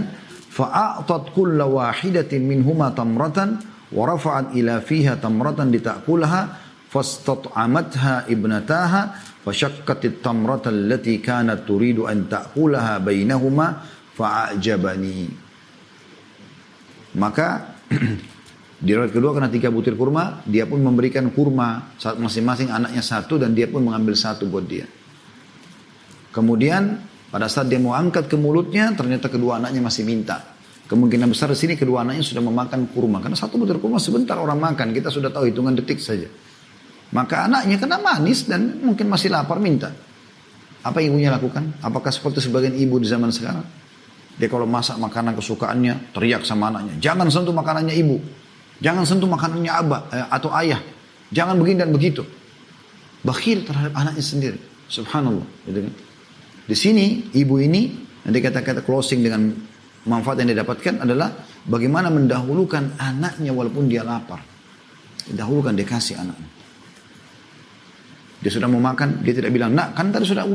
fa'atat 0.48 1.36
kulla 1.36 1.68
wahidatin 1.68 2.48
minhuma 2.48 2.96
tamratan 2.96 3.60
ورفعت 3.90 4.54
إلى 4.54 4.82
فيها 4.82 5.18
تمرة 5.18 5.60
لتأكلها 5.60 6.42
فاستطعمتها 6.90 8.14
ابنتها 8.30 9.02
فشكت 9.46 10.02
التمرة 10.06 10.66
التي 10.68 11.18
كانت 11.18 11.60
تريد 11.66 12.00
أن 12.06 12.30
تأكلها 12.30 12.98
بينهما 13.02 13.68
bainahuma 14.20 15.48
maka 17.16 17.74
di 18.86 18.92
rakaat 18.94 19.12
kedua 19.16 19.32
karena 19.34 19.50
tiga 19.50 19.74
butir 19.74 19.98
kurma 19.98 20.46
dia 20.46 20.70
pun 20.70 20.78
memberikan 20.80 21.34
kurma 21.34 21.96
saat 21.98 22.22
masing-masing 22.22 22.70
anaknya 22.70 23.02
satu 23.02 23.42
dan 23.42 23.58
dia 23.58 23.66
pun 23.66 23.82
mengambil 23.82 24.14
satu 24.14 24.46
buat 24.46 24.70
dia. 24.70 24.86
Kemudian 26.30 27.02
pada 27.34 27.50
saat 27.50 27.68
dia 27.68 27.82
mau 27.82 27.98
angkat 27.98 28.30
ke 28.30 28.38
mulutnya 28.38 28.94
ternyata 28.94 29.28
kedua 29.28 29.58
anaknya 29.58 29.82
masih 29.82 30.06
minta. 30.06 30.49
Kemungkinan 30.90 31.30
besar 31.30 31.54
di 31.54 31.58
sini 31.58 31.78
kedua 31.78 32.02
anaknya 32.02 32.26
sudah 32.26 32.42
memakan 32.42 32.90
kurma. 32.90 33.22
Karena 33.22 33.38
satu 33.38 33.62
butir 33.62 33.78
kurma 33.78 34.02
sebentar 34.02 34.42
orang 34.42 34.58
makan, 34.58 34.90
kita 34.90 35.14
sudah 35.14 35.30
tahu 35.30 35.46
hitungan 35.46 35.78
detik 35.78 36.02
saja. 36.02 36.26
Maka 37.14 37.46
anaknya 37.46 37.78
kena 37.78 38.02
manis 38.02 38.50
dan 38.50 38.82
mungkin 38.82 39.06
masih 39.06 39.30
lapar 39.30 39.62
minta. 39.62 39.94
Apa 40.82 40.98
ibunya 40.98 41.30
lakukan? 41.30 41.78
Apakah 41.86 42.10
seperti 42.10 42.42
sebagian 42.42 42.74
ibu 42.74 42.98
di 42.98 43.06
zaman 43.06 43.30
sekarang? 43.30 43.62
Dia 44.42 44.50
kalau 44.50 44.66
masak 44.66 44.98
makanan 44.98 45.38
kesukaannya, 45.38 46.16
teriak 46.16 46.42
sama 46.42 46.74
anaknya. 46.74 46.98
Jangan 46.98 47.30
sentuh 47.30 47.54
makanannya 47.54 47.94
ibu. 47.94 48.18
Jangan 48.82 49.04
sentuh 49.06 49.30
makanannya 49.30 49.70
abah 49.70 50.02
eh, 50.10 50.26
atau 50.32 50.50
ayah. 50.58 50.82
Jangan 51.30 51.54
begini 51.62 51.86
dan 51.86 51.94
begitu. 51.94 52.26
Bakhil 53.22 53.62
terhadap 53.62 53.94
anaknya 53.94 54.24
sendiri. 54.26 54.60
Subhanallah. 54.90 55.46
Gitu 55.70 55.86
kan? 55.86 55.94
Di 56.66 56.76
sini 56.78 57.30
ibu 57.36 57.62
ini 57.62 57.94
nanti 58.26 58.40
kata-kata 58.42 58.82
closing 58.82 59.22
dengan 59.22 59.54
manfaat 60.10 60.42
yang 60.42 60.50
didapatkan 60.58 61.06
adalah 61.06 61.30
bagaimana 61.70 62.10
mendahulukan 62.10 62.98
anaknya 62.98 63.54
walaupun 63.54 63.86
dia 63.86 64.02
lapar. 64.02 64.42
Dahulukan 65.30 65.78
dia 65.78 65.86
kasih 65.86 66.18
anaknya. 66.18 66.50
Dia 68.40 68.52
sudah 68.56 68.72
mau 68.72 68.82
makan, 68.82 69.22
dia 69.22 69.36
tidak 69.36 69.52
bilang, 69.52 69.76
nak 69.76 69.94
kan 69.94 70.10
tadi 70.10 70.26
sudah 70.26 70.48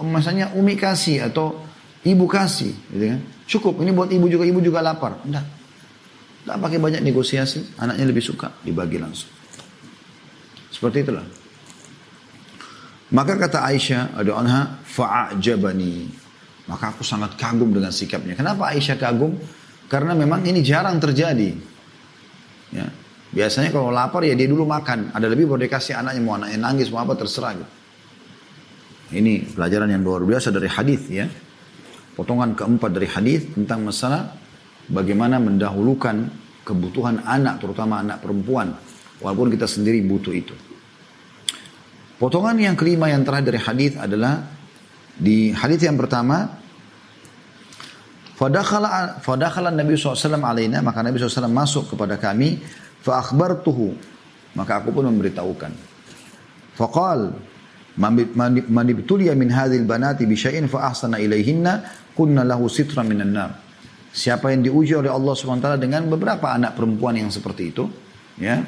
masanya 0.00 0.54
umi 0.54 0.78
kasih 0.78 1.26
atau 1.26 1.66
ibu 2.06 2.24
kasih. 2.24 2.72
Gitu 2.94 3.04
kan. 3.12 3.20
Cukup, 3.46 3.82
ini 3.82 3.90
buat 3.90 4.08
ibu 4.08 4.30
juga, 4.30 4.46
ibu 4.46 4.62
juga 4.62 4.78
lapar. 4.80 5.20
Enggak. 5.26 5.44
Tidak 6.46 6.56
pakai 6.62 6.78
banyak 6.78 7.02
negosiasi, 7.02 7.74
anaknya 7.82 8.06
lebih 8.06 8.22
suka, 8.22 8.54
dibagi 8.62 9.02
langsung. 9.02 9.28
Seperti 10.70 11.02
itulah. 11.02 11.26
Maka 13.10 13.34
kata 13.34 13.66
Aisyah, 13.66 14.14
ada 14.14 14.32
anha, 14.38 14.62
fa'ajabani. 14.86 16.25
Maka 16.66 16.94
aku 16.94 17.06
sangat 17.06 17.38
kagum 17.38 17.70
dengan 17.70 17.94
sikapnya. 17.94 18.34
Kenapa 18.34 18.74
Aisyah 18.74 18.98
kagum? 18.98 19.38
Karena 19.86 20.18
memang 20.18 20.42
ini 20.42 20.66
jarang 20.66 20.98
terjadi. 20.98 21.54
Ya. 22.74 22.86
Biasanya 23.30 23.70
kalau 23.70 23.94
lapar 23.94 24.26
ya 24.26 24.34
dia 24.34 24.50
dulu 24.50 24.66
makan. 24.66 25.14
Ada 25.14 25.30
lebih 25.30 25.46
baru 25.46 25.66
dikasih 25.66 25.94
anaknya, 25.94 26.20
mau 26.22 26.34
anaknya 26.34 26.58
nangis, 26.58 26.90
mau 26.90 27.06
apa 27.06 27.14
terserah. 27.14 27.54
Gitu. 27.54 27.70
Ini 29.22 29.54
pelajaran 29.54 29.86
yang 29.94 30.02
luar 30.02 30.26
biasa 30.26 30.50
dari 30.50 30.66
hadis 30.66 31.02
ya. 31.06 31.26
Potongan 32.18 32.58
keempat 32.58 32.90
dari 32.90 33.06
hadis 33.06 33.46
tentang 33.54 33.86
masalah 33.86 34.34
bagaimana 34.90 35.38
mendahulukan 35.38 36.26
kebutuhan 36.66 37.22
anak, 37.22 37.62
terutama 37.62 38.02
anak 38.02 38.18
perempuan. 38.18 38.74
Walaupun 39.22 39.54
kita 39.54 39.70
sendiri 39.70 40.02
butuh 40.02 40.34
itu. 40.34 40.56
Potongan 42.16 42.56
yang 42.56 42.74
kelima 42.74 43.12
yang 43.12 43.22
terakhir 43.22 43.52
dari 43.52 43.60
hadis 43.60 43.92
adalah 44.00 44.55
di 45.16 45.52
hadis 45.52 45.80
yang 45.84 45.96
pertama 45.96 46.64
Fadakhala 48.36 49.16
fadakhala 49.24 49.72
Nabi 49.72 49.96
SAW 49.96 50.36
alaina 50.44 50.84
maka 50.84 51.00
Nabi 51.00 51.16
SAW 51.16 51.48
masuk 51.48 51.96
kepada 51.96 52.20
kami 52.20 52.60
fa 53.00 53.24
akhbartuhu 53.24 53.96
maka 54.56 54.80
aku 54.80 54.92
pun 54.92 55.08
memberitahukan. 55.08 55.72
Faqal 56.76 57.32
man 57.96 58.86
ibtuliya 58.92 59.32
min 59.32 59.48
hadhil 59.48 59.88
banati 59.88 60.28
bi 60.28 60.36
syai'in 60.36 60.68
fa 60.68 60.92
ahsana 60.92 61.16
ilaihinna 61.16 61.84
kunna 62.12 62.44
lahu 62.44 62.68
sitra 62.68 63.00
minan 63.00 63.32
nar. 63.32 63.50
Siapa 64.16 64.48
yang 64.48 64.64
diuji 64.64 64.96
oleh 64.96 65.12
Allah 65.12 65.36
SWT 65.36 65.76
dengan 65.76 66.08
beberapa 66.08 66.48
anak 66.48 66.72
perempuan 66.72 67.20
yang 67.20 67.28
seperti 67.28 67.68
itu, 67.68 67.84
ya, 68.40 68.64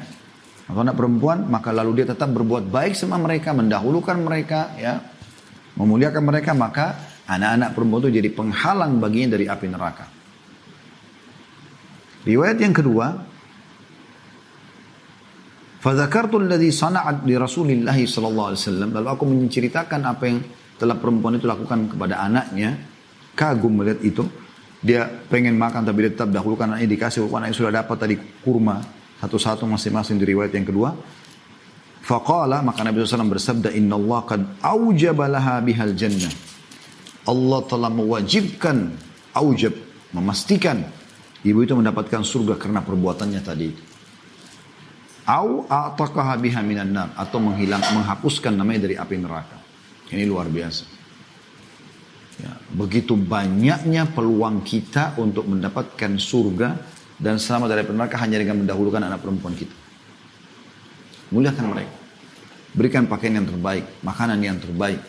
atau 0.69 0.85
anak 0.85 0.93
perempuan, 0.93 1.49
maka 1.49 1.73
lalu 1.73 2.01
dia 2.01 2.13
tetap 2.13 2.29
berbuat 2.29 2.69
baik 2.69 2.93
sama 2.93 3.17
mereka, 3.17 3.49
mendahulukan 3.57 4.13
mereka, 4.21 4.77
ya, 4.77 5.01
memuliakan 5.79 6.23
mereka, 6.27 6.51
maka 6.51 6.99
anak-anak 7.25 7.69
perempuan 7.71 8.01
itu 8.03 8.11
jadi 8.19 8.29
penghalang 8.35 8.99
baginya 8.99 9.39
dari 9.39 9.47
api 9.47 9.65
neraka. 9.71 10.05
Riwayat 12.27 12.57
yang 12.59 12.75
kedua, 12.75 13.07
Fadzakartu 15.79 16.43
alladhi 16.43 16.75
sana'at 16.75 17.23
di 17.23 17.39
Rasulillah 17.39 17.95
sallallahu 17.95 18.47
alaihi 18.51 18.61
wasallam. 18.67 18.89
Lalu 18.91 19.07
aku 19.07 19.23
menceritakan 19.23 20.01
apa 20.03 20.23
yang 20.27 20.43
telah 20.75 20.99
perempuan 20.99 21.39
itu 21.39 21.47
lakukan 21.47 21.95
kepada 21.95 22.19
anaknya. 22.19 22.75
Kagum 23.31 23.79
melihat 23.79 24.03
itu. 24.03 24.27
Dia 24.83 25.07
pengen 25.07 25.55
makan 25.55 25.87
tapi 25.87 26.07
dia 26.07 26.11
tetap 26.11 26.31
dahulukan 26.31 26.75
anaknya 26.75 26.87
dikasih 26.95 27.27
anaknya 27.27 27.55
sudah 27.55 27.71
dapat 27.83 27.95
tadi 27.99 28.15
kurma 28.43 28.79
satu-satu 29.19 29.67
masing-masing 29.67 30.19
di 30.19 30.25
riwayat 30.27 30.51
yang 30.51 30.67
kedua. 30.67 30.95
Faqala 32.09 32.65
maka 32.65 32.81
Nabi 32.81 33.05
SAW 33.05 33.29
bersabda 33.29 33.69
Inna 33.69 33.93
Allah 33.93 34.19
qad 34.25 34.41
awjaba 34.65 35.29
laha 35.29 35.61
bihal 35.61 35.93
jannah. 35.93 36.33
Allah 37.29 37.61
telah 37.69 37.93
mewajibkan 37.93 38.89
aujab, 39.37 39.77
memastikan 40.17 40.81
ibu 41.45 41.61
itu 41.61 41.77
mendapatkan 41.77 42.25
surga 42.25 42.57
karena 42.57 42.81
perbuatannya 42.81 43.41
tadi 43.45 43.65
itu. 43.69 43.83
Au 45.29 45.69
biha 46.41 46.65
minan 46.65 46.89
nar 46.89 47.13
atau 47.13 47.37
menghilang 47.37 47.85
menghapuskan 47.93 48.57
namanya 48.57 48.89
dari 48.89 48.97
api 48.97 49.13
neraka. 49.21 49.61
Ini 50.09 50.25
luar 50.25 50.49
biasa. 50.49 50.89
Ya, 52.41 52.57
begitu 52.73 53.13
banyaknya 53.13 54.09
peluang 54.09 54.65
kita 54.65 55.13
untuk 55.21 55.45
mendapatkan 55.45 56.17
surga 56.17 56.73
dan 57.21 57.37
selamat 57.37 57.69
dari 57.69 57.85
neraka 57.85 58.17
hanya 58.17 58.41
dengan 58.41 58.65
mendahulukan 58.65 59.05
anak 59.05 59.21
perempuan 59.21 59.53
kita. 59.53 59.77
Muliakan 61.29 61.67
mereka. 61.69 61.98
Berikan 62.69 63.09
pakaian 63.09 63.41
yang 63.41 63.47
terbaik, 63.49 64.05
makanan 64.05 64.39
yang 64.45 64.61
terbaik. 64.61 65.01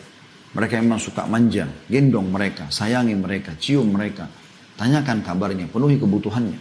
Mereka 0.51 0.81
memang 0.81 0.99
suka 0.99 1.29
manja, 1.29 1.69
gendong 1.87 2.27
mereka, 2.27 2.67
sayangi 2.67 3.15
mereka, 3.15 3.55
cium 3.55 3.87
mereka. 3.93 4.27
Tanyakan 4.75 5.21
kabarnya, 5.21 5.69
penuhi 5.69 5.95
kebutuhannya. 6.01 6.57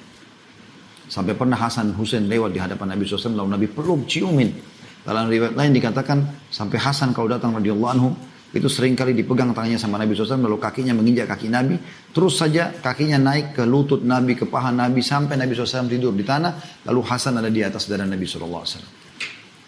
Sampai 1.11 1.35
pernah 1.35 1.59
Hasan 1.59 1.90
Husain 1.99 2.28
lewat 2.30 2.54
di 2.54 2.62
hadapan 2.62 2.95
Nabi 2.95 3.02
SAW, 3.02 3.35
lalu 3.35 3.50
Nabi 3.50 3.66
peluk, 3.66 4.07
ciumin. 4.07 4.54
Dalam 5.02 5.26
riwayat 5.26 5.59
lain 5.59 5.73
dikatakan, 5.75 6.47
sampai 6.52 6.78
Hasan 6.78 7.11
kalau 7.11 7.26
datang 7.26 7.57
radhiyallahu 7.57 7.90
anhu, 7.90 8.14
itu 8.54 8.66
sering 8.71 8.95
kali 8.95 9.16
dipegang 9.16 9.50
tangannya 9.50 9.80
sama 9.80 9.99
Nabi 9.99 10.14
SAW, 10.14 10.38
lalu 10.38 10.61
kakinya 10.62 10.95
menginjak 10.95 11.26
kaki 11.33 11.50
Nabi, 11.50 11.80
terus 12.14 12.38
saja 12.38 12.71
kakinya 12.71 13.19
naik 13.19 13.59
ke 13.59 13.66
lutut 13.66 14.07
Nabi, 14.07 14.38
ke 14.38 14.47
paha 14.47 14.71
Nabi, 14.71 15.02
sampai 15.02 15.35
Nabi 15.35 15.57
SAW 15.57 15.90
tidur 15.90 16.14
di 16.14 16.23
tanah, 16.23 16.85
lalu 16.87 17.00
Hasan 17.02 17.40
ada 17.40 17.50
di 17.50 17.64
atas 17.64 17.90
dada 17.90 18.07
Nabi 18.07 18.26
SAW. 18.28 19.00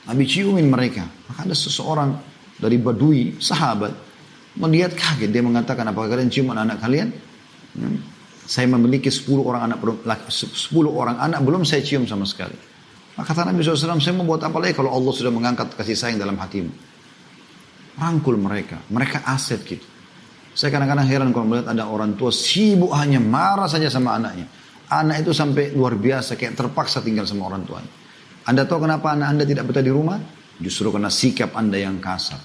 Nabi 0.08 0.24
ciumin 0.26 0.66
mereka. 0.66 1.06
Maka 1.30 1.46
ada 1.46 1.54
seseorang 1.54 2.10
dari 2.58 2.78
Badui, 2.78 3.38
sahabat, 3.38 3.92
melihat 4.58 4.94
kaget. 4.98 5.30
Dia 5.30 5.42
mengatakan, 5.42 5.86
apakah 5.86 6.18
kalian 6.18 6.30
cium 6.30 6.50
anak-anak 6.50 6.78
kalian? 6.82 7.08
Hmm. 7.78 7.98
Saya 8.42 8.66
memiliki 8.66 9.08
10 9.08 9.38
orang 9.38 9.70
anak, 9.70 9.78
10 9.78 10.34
orang 10.90 11.16
anak, 11.22 11.38
belum 11.46 11.62
saya 11.62 11.80
cium 11.86 12.04
sama 12.10 12.26
sekali. 12.26 12.54
Maka 13.14 13.32
kata 13.32 13.52
Nabi 13.52 13.62
SAW, 13.62 14.00
saya 14.02 14.16
membuat 14.16 14.42
apa 14.48 14.56
lagi 14.58 14.74
kalau 14.74 14.90
Allah 14.90 15.12
sudah 15.14 15.30
mengangkat 15.30 15.76
kasih 15.78 15.94
sayang 15.94 16.18
dalam 16.18 16.34
hatimu. 16.34 16.72
Rangkul 18.00 18.40
mereka. 18.40 18.80
Mereka 18.88 19.22
aset 19.28 19.60
gitu. 19.62 19.84
Saya 20.52 20.68
kadang-kadang 20.68 21.08
heran 21.08 21.28
kalau 21.32 21.48
melihat 21.48 21.72
ada 21.72 21.88
orang 21.88 22.12
tua 22.16 22.28
sibuk 22.28 22.92
hanya 22.92 23.20
marah 23.20 23.68
saja 23.68 23.88
sama 23.88 24.16
anaknya. 24.20 24.48
Anak 24.92 25.24
itu 25.24 25.32
sampai 25.32 25.72
luar 25.72 25.96
biasa 25.96 26.36
kayak 26.36 26.52
terpaksa 26.52 27.00
tinggal 27.00 27.24
sama 27.24 27.48
orang 27.48 27.64
tuanya. 27.64 27.88
Anda 28.42 28.66
tahu 28.66 28.86
kenapa 28.86 29.14
anak 29.14 29.28
Anda 29.38 29.44
tidak 29.46 29.70
betah 29.70 29.84
di 29.84 29.92
rumah? 29.94 30.18
Justru 30.58 30.90
karena 30.90 31.10
sikap 31.10 31.54
Anda 31.54 31.78
yang 31.78 32.02
kasar. 32.02 32.38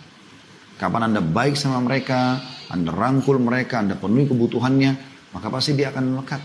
Kapan 0.77 1.09
Anda 1.09 1.21
baik 1.25 1.57
sama 1.57 1.81
mereka, 1.81 2.37
Anda 2.69 2.93
rangkul 2.93 3.41
mereka, 3.41 3.81
Anda 3.81 3.97
penuhi 3.97 4.29
kebutuhannya, 4.29 4.91
maka 5.33 5.47
pasti 5.49 5.73
dia 5.73 5.89
akan 5.89 6.03
melekat. 6.13 6.41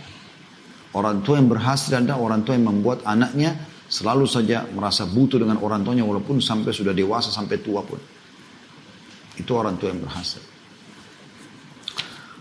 Orang 0.92 1.24
tua 1.24 1.40
yang 1.40 1.48
berhasil 1.48 1.92
adalah 1.96 2.20
orang 2.20 2.40
tua 2.44 2.56
yang 2.56 2.68
membuat 2.68 3.04
anaknya 3.04 3.56
selalu 3.92 4.24
saja 4.24 4.64
merasa 4.72 5.04
butuh 5.04 5.36
dengan 5.36 5.60
orang 5.60 5.84
tuanya 5.84 6.04
walaupun 6.04 6.40
sampai 6.40 6.72
sudah 6.72 6.96
dewasa, 6.96 7.28
sampai 7.28 7.60
tua 7.60 7.84
pun. 7.84 8.00
Itu 9.36 9.52
orang 9.56 9.76
tua 9.76 9.92
yang 9.92 10.00
berhasil. 10.00 10.40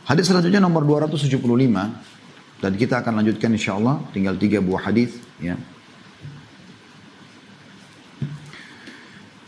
Hadis 0.07 0.27
selanjutnya 0.27 0.59
nomor 0.59 0.83
275 0.83 1.39
dan 2.59 2.71
kita 2.75 2.99
akan 3.03 3.23
lanjutkan 3.23 3.51
insya 3.55 3.79
Allah 3.79 3.99
tinggal 4.11 4.35
tiga 4.35 4.59
buah 4.59 4.91
hadis 4.91 5.15
ya. 5.39 5.55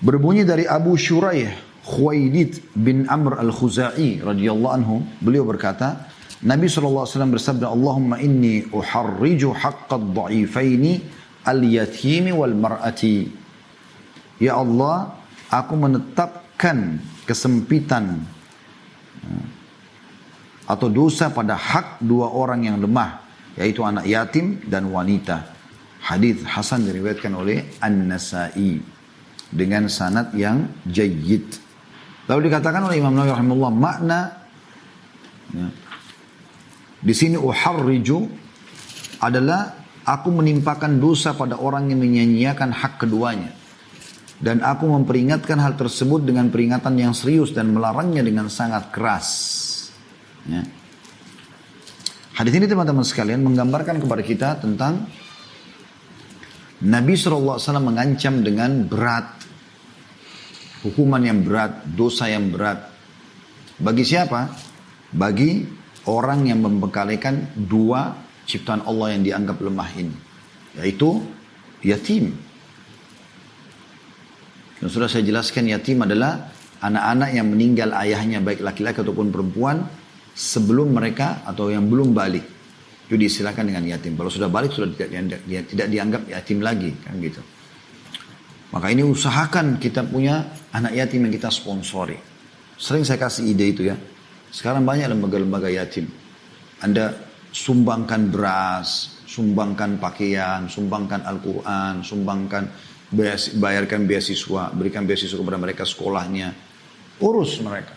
Berbunyi 0.03 0.43
dari 0.43 0.67
Abu 0.67 0.99
Shuraih 0.99 1.47
Khuwailid 1.87 2.75
bin 2.75 3.07
Amr 3.07 3.39
al-Khuzai 3.39 4.19
radhiyallahu 4.19 4.73
anhu. 4.75 4.99
Beliau 5.23 5.47
berkata 5.47 6.11
Nabi 6.43 6.67
SAW 6.67 7.07
bersabda 7.07 7.71
Allahumma 7.71 8.19
inni 8.19 8.67
uharriju 8.67 9.55
haqqad 9.55 10.11
dha'ifaini 10.11 10.99
al-yatimi 11.47 12.35
wal 12.35 12.51
mar'ati 12.51 13.31
Ya 14.43 14.59
Allah 14.59 15.15
aku 15.47 15.79
menetapkan 15.79 16.99
kesempitan 17.23 18.27
atau 20.67 20.91
dosa 20.91 21.31
pada 21.31 21.55
hak 21.55 22.03
dua 22.03 22.27
orang 22.27 22.67
yang 22.67 22.75
lemah 22.75 23.23
yaitu 23.55 23.87
anak 23.87 24.03
yatim 24.03 24.59
dan 24.67 24.91
wanita. 24.91 25.47
Hadis 26.03 26.43
Hasan 26.43 26.83
diriwayatkan 26.83 27.31
oleh 27.31 27.63
An-Nasai 27.79 28.92
dengan 29.53 29.85
sanad 29.85 30.33
yang 30.33 30.65
jayyid. 30.89 31.45
Lalu 32.25 32.49
dikatakan 32.49 32.89
oleh 32.89 32.97
Imam 32.97 33.13
Nawawi 33.13 33.31
rahimahullah 33.37 33.73
makna 33.73 34.19
ya, 35.53 35.67
di 37.03 37.13
sini 37.13 37.35
uharriju 37.35 38.25
adalah 39.21 39.75
aku 40.07 40.29
menimpakan 40.31 40.97
dosa 41.03 41.35
pada 41.35 41.59
orang 41.59 41.91
yang 41.91 41.99
menyanyiakan 41.99 42.71
hak 42.71 43.03
keduanya. 43.03 43.51
Dan 44.43 44.59
aku 44.59 44.91
memperingatkan 44.91 45.55
hal 45.55 45.79
tersebut 45.79 46.27
dengan 46.27 46.51
peringatan 46.51 46.99
yang 46.99 47.15
serius 47.15 47.55
dan 47.55 47.71
melarangnya 47.71 48.19
dengan 48.19 48.51
sangat 48.51 48.91
keras. 48.91 49.27
Ya. 50.43 50.67
Hadis 52.35 52.51
ini 52.51 52.67
teman-teman 52.67 53.07
sekalian 53.07 53.39
menggambarkan 53.39 54.03
kepada 54.03 54.19
kita 54.19 54.49
tentang 54.59 55.07
Nabi 56.83 57.15
SAW 57.15 57.59
mengancam 57.79 58.43
dengan 58.43 58.83
berat. 58.83 59.39
Hukuman 60.83 61.23
yang 61.23 61.39
berat, 61.47 61.87
dosa 61.95 62.27
yang 62.27 62.51
berat. 62.51 62.91
Bagi 63.79 64.03
siapa? 64.03 64.51
Bagi 65.15 65.63
orang 66.11 66.43
yang 66.43 66.59
membekalikan 66.59 67.55
dua 67.55 68.11
ciptaan 68.43 68.83
Allah 68.83 69.15
yang 69.15 69.23
dianggap 69.23 69.63
lemah 69.63 69.89
ini. 69.95 70.17
Yaitu 70.75 71.23
yatim. 71.87 72.35
Dan 74.83 74.87
sudah 74.91 75.07
saya 75.07 75.23
jelaskan 75.23 75.71
yatim 75.71 76.03
adalah 76.03 76.51
anak-anak 76.83 77.29
yang 77.31 77.47
meninggal 77.47 77.95
ayahnya 77.95 78.43
baik 78.43 78.59
laki-laki 78.59 78.99
ataupun 78.99 79.31
perempuan 79.31 79.87
sebelum 80.35 80.91
mereka 80.91 81.47
atau 81.47 81.71
yang 81.71 81.87
belum 81.87 82.11
balik. 82.11 82.52
Itu 83.13 83.21
diistilahkan 83.21 83.69
dengan 83.69 83.85
yatim. 83.85 84.17
Kalau 84.17 84.33
sudah 84.33 84.49
balik 84.49 84.73
sudah 84.73 84.89
tidak 84.89 85.13
dianggap, 85.13 85.39
tidak 85.45 85.87
dianggap 85.93 86.21
yatim 86.33 86.65
lagi 86.65 86.89
kan 87.05 87.13
gitu. 87.21 87.45
Maka 88.73 88.89
ini 88.89 89.05
usahakan 89.05 89.77
kita 89.77 90.01
punya 90.09 90.49
anak 90.73 90.97
yatim 90.97 91.29
yang 91.29 91.33
kita 91.37 91.53
sponsori. 91.53 92.17
Sering 92.73 93.05
saya 93.05 93.21
kasih 93.21 93.53
ide 93.53 93.69
itu 93.69 93.85
ya. 93.85 93.93
Sekarang 94.49 94.81
banyak 94.81 95.13
lembaga-lembaga 95.13 95.69
yatim. 95.69 96.09
Anda 96.81 97.13
sumbangkan 97.53 98.33
beras, 98.33 99.21
sumbangkan 99.29 100.01
pakaian, 100.01 100.65
sumbangkan 100.65 101.21
Al-Quran, 101.21 102.01
sumbangkan 102.01 102.65
bayarkan 103.61 104.09
beasiswa, 104.09 104.73
berikan 104.73 105.05
beasiswa 105.05 105.37
kepada 105.37 105.61
mereka 105.61 105.85
sekolahnya. 105.85 106.49
Urus 107.21 107.61
mereka. 107.61 107.93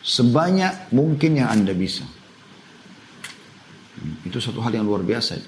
Sebanyak 0.00 0.88
mungkin 0.96 1.36
yang 1.36 1.52
Anda 1.52 1.76
bisa. 1.76 2.08
Itu 4.34 4.42
satu 4.42 4.58
hal 4.66 4.74
yang 4.74 4.82
luar 4.82 5.06
biasa. 5.06 5.38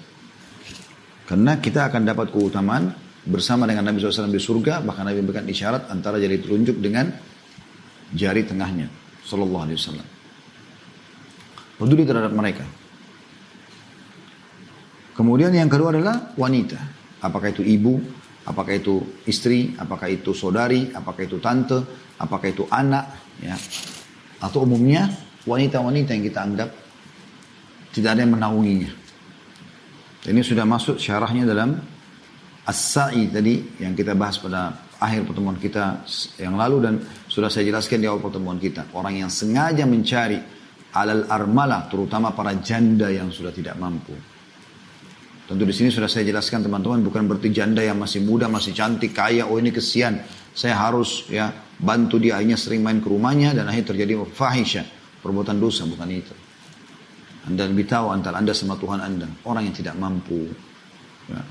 Karena 1.26 1.58
kita 1.58 1.90
akan 1.90 2.06
dapat 2.06 2.30
keutamaan 2.30 2.94
bersama 3.26 3.66
dengan 3.66 3.90
Nabi 3.90 3.98
SAW 3.98 4.30
di 4.30 4.38
surga. 4.38 4.78
Bahkan 4.86 5.02
Nabi 5.10 5.18
memberikan 5.26 5.42
isyarat 5.42 5.90
antara 5.90 6.22
jari 6.22 6.38
telunjuk 6.38 6.78
dengan 6.78 7.10
jari 8.14 8.46
tengahnya. 8.46 8.86
Sallallahu 9.26 9.64
Alaihi 9.66 9.74
Wasallam. 9.82 10.06
Peduli 11.82 12.06
terhadap 12.06 12.30
mereka. 12.30 12.62
Kemudian 15.18 15.50
yang 15.50 15.66
kedua 15.66 15.90
adalah 15.90 16.30
wanita. 16.38 16.78
Apakah 17.26 17.50
itu 17.50 17.66
ibu, 17.66 17.98
apakah 18.46 18.70
itu 18.70 19.02
istri, 19.26 19.74
apakah 19.82 20.14
itu 20.14 20.30
saudari, 20.30 20.94
apakah 20.94 21.26
itu 21.26 21.42
tante, 21.42 21.82
apakah 22.22 22.54
itu 22.54 22.70
anak, 22.70 23.34
ya 23.42 23.58
atau 24.38 24.62
umumnya 24.62 25.10
wanita-wanita 25.42 26.14
yang 26.14 26.22
kita 26.22 26.38
anggap 26.38 26.85
tidak 27.96 28.12
ada 28.12 28.20
yang 28.28 28.36
menaunginya. 28.36 28.92
Ini 30.28 30.40
sudah 30.44 30.68
masuk 30.68 31.00
syarahnya 31.00 31.48
dalam 31.48 31.80
As-Sa'i 32.68 33.32
tadi 33.32 33.80
yang 33.80 33.96
kita 33.96 34.12
bahas 34.12 34.36
pada 34.36 34.84
akhir 35.00 35.24
pertemuan 35.24 35.56
kita 35.56 36.04
yang 36.36 36.60
lalu 36.60 36.76
dan 36.84 36.94
sudah 37.24 37.48
saya 37.48 37.72
jelaskan 37.72 38.04
di 38.04 38.06
awal 38.10 38.20
pertemuan 38.20 38.60
kita. 38.60 38.92
Orang 38.92 39.16
yang 39.16 39.32
sengaja 39.32 39.88
mencari 39.88 40.36
alal 40.92 41.24
armalah 41.30 41.88
terutama 41.88 42.36
para 42.36 42.52
janda 42.60 43.08
yang 43.08 43.32
sudah 43.32 43.54
tidak 43.54 43.80
mampu. 43.80 44.12
Tentu 45.46 45.62
di 45.62 45.72
sini 45.72 45.88
sudah 45.94 46.10
saya 46.10 46.26
jelaskan 46.26 46.66
teman-teman 46.66 47.00
bukan 47.06 47.22
berarti 47.30 47.54
janda 47.54 47.80
yang 47.80 47.96
masih 47.96 48.20
muda, 48.20 48.50
masih 48.50 48.74
cantik, 48.74 49.14
kaya, 49.14 49.46
oh 49.46 49.56
ini 49.56 49.72
kesian. 49.72 50.20
Saya 50.52 50.74
harus 50.74 51.30
ya 51.30 51.48
bantu 51.80 52.20
dia 52.20 52.36
akhirnya 52.36 52.58
sering 52.58 52.82
main 52.82 52.98
ke 52.98 53.08
rumahnya 53.08 53.54
dan 53.54 53.70
akhirnya 53.70 53.94
terjadi 53.94 54.20
fahisha, 54.26 54.82
perbuatan 55.22 55.56
dosa 55.56 55.86
bukan 55.86 56.10
itu. 56.12 56.34
Anda 57.46 57.70
lebih 57.70 57.86
tahu 57.86 58.10
antara 58.10 58.42
Anda 58.42 58.50
sama 58.50 58.74
Tuhan 58.74 58.98
Anda, 58.98 59.30
orang 59.46 59.70
yang 59.70 59.76
tidak 59.76 59.94
mampu. 59.94 60.50
Ya. 61.30 61.42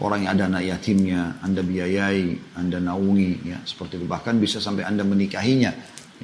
Orang 0.00 0.24
yang 0.24 0.32
ada 0.32 0.48
anak 0.48 0.64
yatimnya, 0.64 1.38
Anda 1.44 1.60
biayai, 1.60 2.56
Anda 2.56 2.80
naungi, 2.80 3.44
ya, 3.44 3.60
seperti 3.68 4.00
itu. 4.00 4.08
Bahkan 4.08 4.40
bisa 4.40 4.56
sampai 4.56 4.88
Anda 4.88 5.04
menikahinya. 5.04 5.70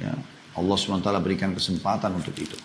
Ya. 0.01 0.11
Allah 0.57 0.75
SWT 0.75 1.05
berikan 1.21 1.53
kesempatan 1.53 2.17
untuk 2.17 2.33
itu. 2.33 2.57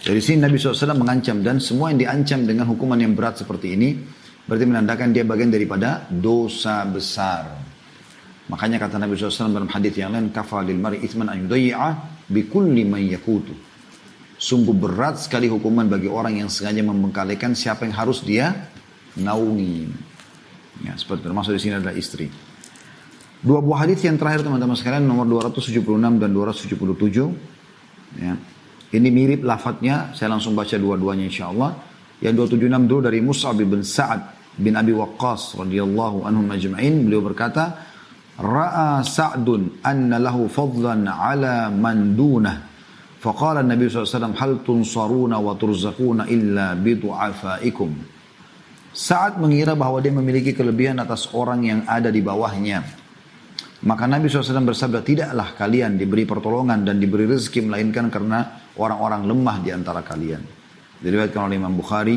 Dari 0.00 0.22
sini 0.22 0.40
Nabi 0.40 0.56
SAW 0.56 0.96
mengancam 0.96 1.44
dan 1.44 1.60
semua 1.60 1.92
yang 1.92 2.00
diancam 2.00 2.46
dengan 2.48 2.64
hukuman 2.70 2.96
yang 2.96 3.12
berat 3.12 3.36
seperti 3.42 3.76
ini 3.76 4.00
berarti 4.48 4.64
menandakan 4.64 5.12
dia 5.12 5.28
bagian 5.28 5.52
daripada 5.52 6.08
dosa 6.08 6.88
besar. 6.88 7.60
Makanya 8.48 8.80
kata 8.80 8.96
Nabi 8.96 9.14
SAW 9.14 9.52
dalam 9.52 9.68
hadis 9.68 9.92
yang 10.00 10.16
lain, 10.16 10.32
kafa 10.32 10.64
lil 10.64 10.80
mari 10.80 11.04
ithman 11.04 11.28
an 11.28 11.44
bi 12.30 12.40
kulli 12.48 12.82
man 12.88 13.04
yakutu. 13.04 13.69
Sungguh 14.40 14.72
berat 14.72 15.20
sekali 15.20 15.52
hukuman 15.52 15.84
bagi 15.84 16.08
orang 16.08 16.40
yang 16.40 16.48
sengaja 16.48 16.80
membengkalikan 16.80 17.52
siapa 17.52 17.84
yang 17.84 17.92
harus 17.92 18.24
dia 18.24 18.72
naungi. 19.20 19.84
Ya, 20.80 20.96
seperti 20.96 21.28
termasuk 21.28 21.52
di 21.52 21.60
sini 21.60 21.76
adalah 21.76 21.92
istri. 21.92 22.32
Dua 23.44 23.60
buah 23.60 23.84
hadis 23.84 24.00
yang 24.00 24.16
terakhir 24.16 24.48
teman-teman 24.48 24.72
sekalian 24.80 25.04
nomor 25.04 25.28
276 25.28 25.84
dan 26.16 26.32
277. 26.32 28.16
Ya. 28.16 28.32
Ini 28.90 29.08
mirip 29.12 29.44
lafadznya, 29.44 30.16
saya 30.16 30.32
langsung 30.32 30.56
baca 30.56 30.72
dua-duanya 30.80 31.28
insya 31.28 31.52
Allah. 31.52 31.76
Yang 32.24 32.56
276 32.56 32.88
dulu 32.88 33.00
dari 33.04 33.20
Mus'ab 33.20 33.60
bin 33.60 33.84
Sa'ad 33.84 34.20
bin 34.56 34.72
Abi 34.72 34.96
Waqqas 34.96 35.60
radhiyallahu 35.60 36.24
anhum 36.24 36.48
ajma'in. 36.48 37.04
Beliau 37.04 37.20
berkata, 37.20 37.76
ra'a 38.40 39.04
Sa'dun 39.04 39.84
anna 39.84 40.16
lahu 40.16 40.48
fadlan 40.48 41.04
ala 41.04 41.68
man 41.68 42.16
dunah. 42.16 42.69
Faqala 43.20 43.60
Nabi 43.60 43.84
SAW, 43.92 44.32
hal 44.32 44.64
tunsaruna 44.64 45.36
wa 45.36 45.52
turzakuna 45.52 46.24
illa 46.32 46.72
bidu'afaikum. 46.72 47.92
Saat 48.96 49.36
mengira 49.36 49.76
bahwa 49.76 50.00
dia 50.00 50.08
memiliki 50.08 50.56
kelebihan 50.56 50.96
atas 51.04 51.28
orang 51.36 51.60
yang 51.68 51.80
ada 51.84 52.08
di 52.08 52.24
bawahnya. 52.24 52.80
Maka 53.84 54.08
Nabi 54.08 54.32
SAW 54.32 54.64
bersabda, 54.64 55.04
tidaklah 55.04 55.52
kalian 55.52 56.00
diberi 56.00 56.24
pertolongan 56.24 56.80
dan 56.80 56.96
diberi 56.96 57.28
rezeki 57.28 57.68
melainkan 57.68 58.08
karena 58.08 58.72
orang-orang 58.80 59.28
lemah 59.28 59.56
di 59.60 59.70
antara 59.72 60.00
kalian. 60.00 60.40
Diriwayatkan 61.04 61.40
oleh 61.44 61.56
Imam 61.60 61.76
Bukhari. 61.76 62.16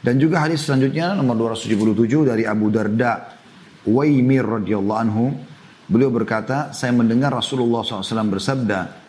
Dan 0.00 0.16
juga 0.16 0.48
hadis 0.48 0.64
selanjutnya 0.64 1.12
nomor 1.12 1.52
277 1.52 2.24
dari 2.24 2.48
Abu 2.48 2.72
Darda 2.72 3.36
Waimir 3.84 4.44
radhiyallahu 4.44 5.00
anhu 5.00 5.28
beliau 5.88 6.08
berkata 6.08 6.72
saya 6.72 6.92
mendengar 6.96 7.36
Rasulullah 7.36 7.84
SAW 7.84 8.32
bersabda 8.32 8.99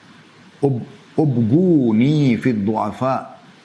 ubguni 1.18 2.38
fid 2.38 2.62
du'afa 2.64 3.14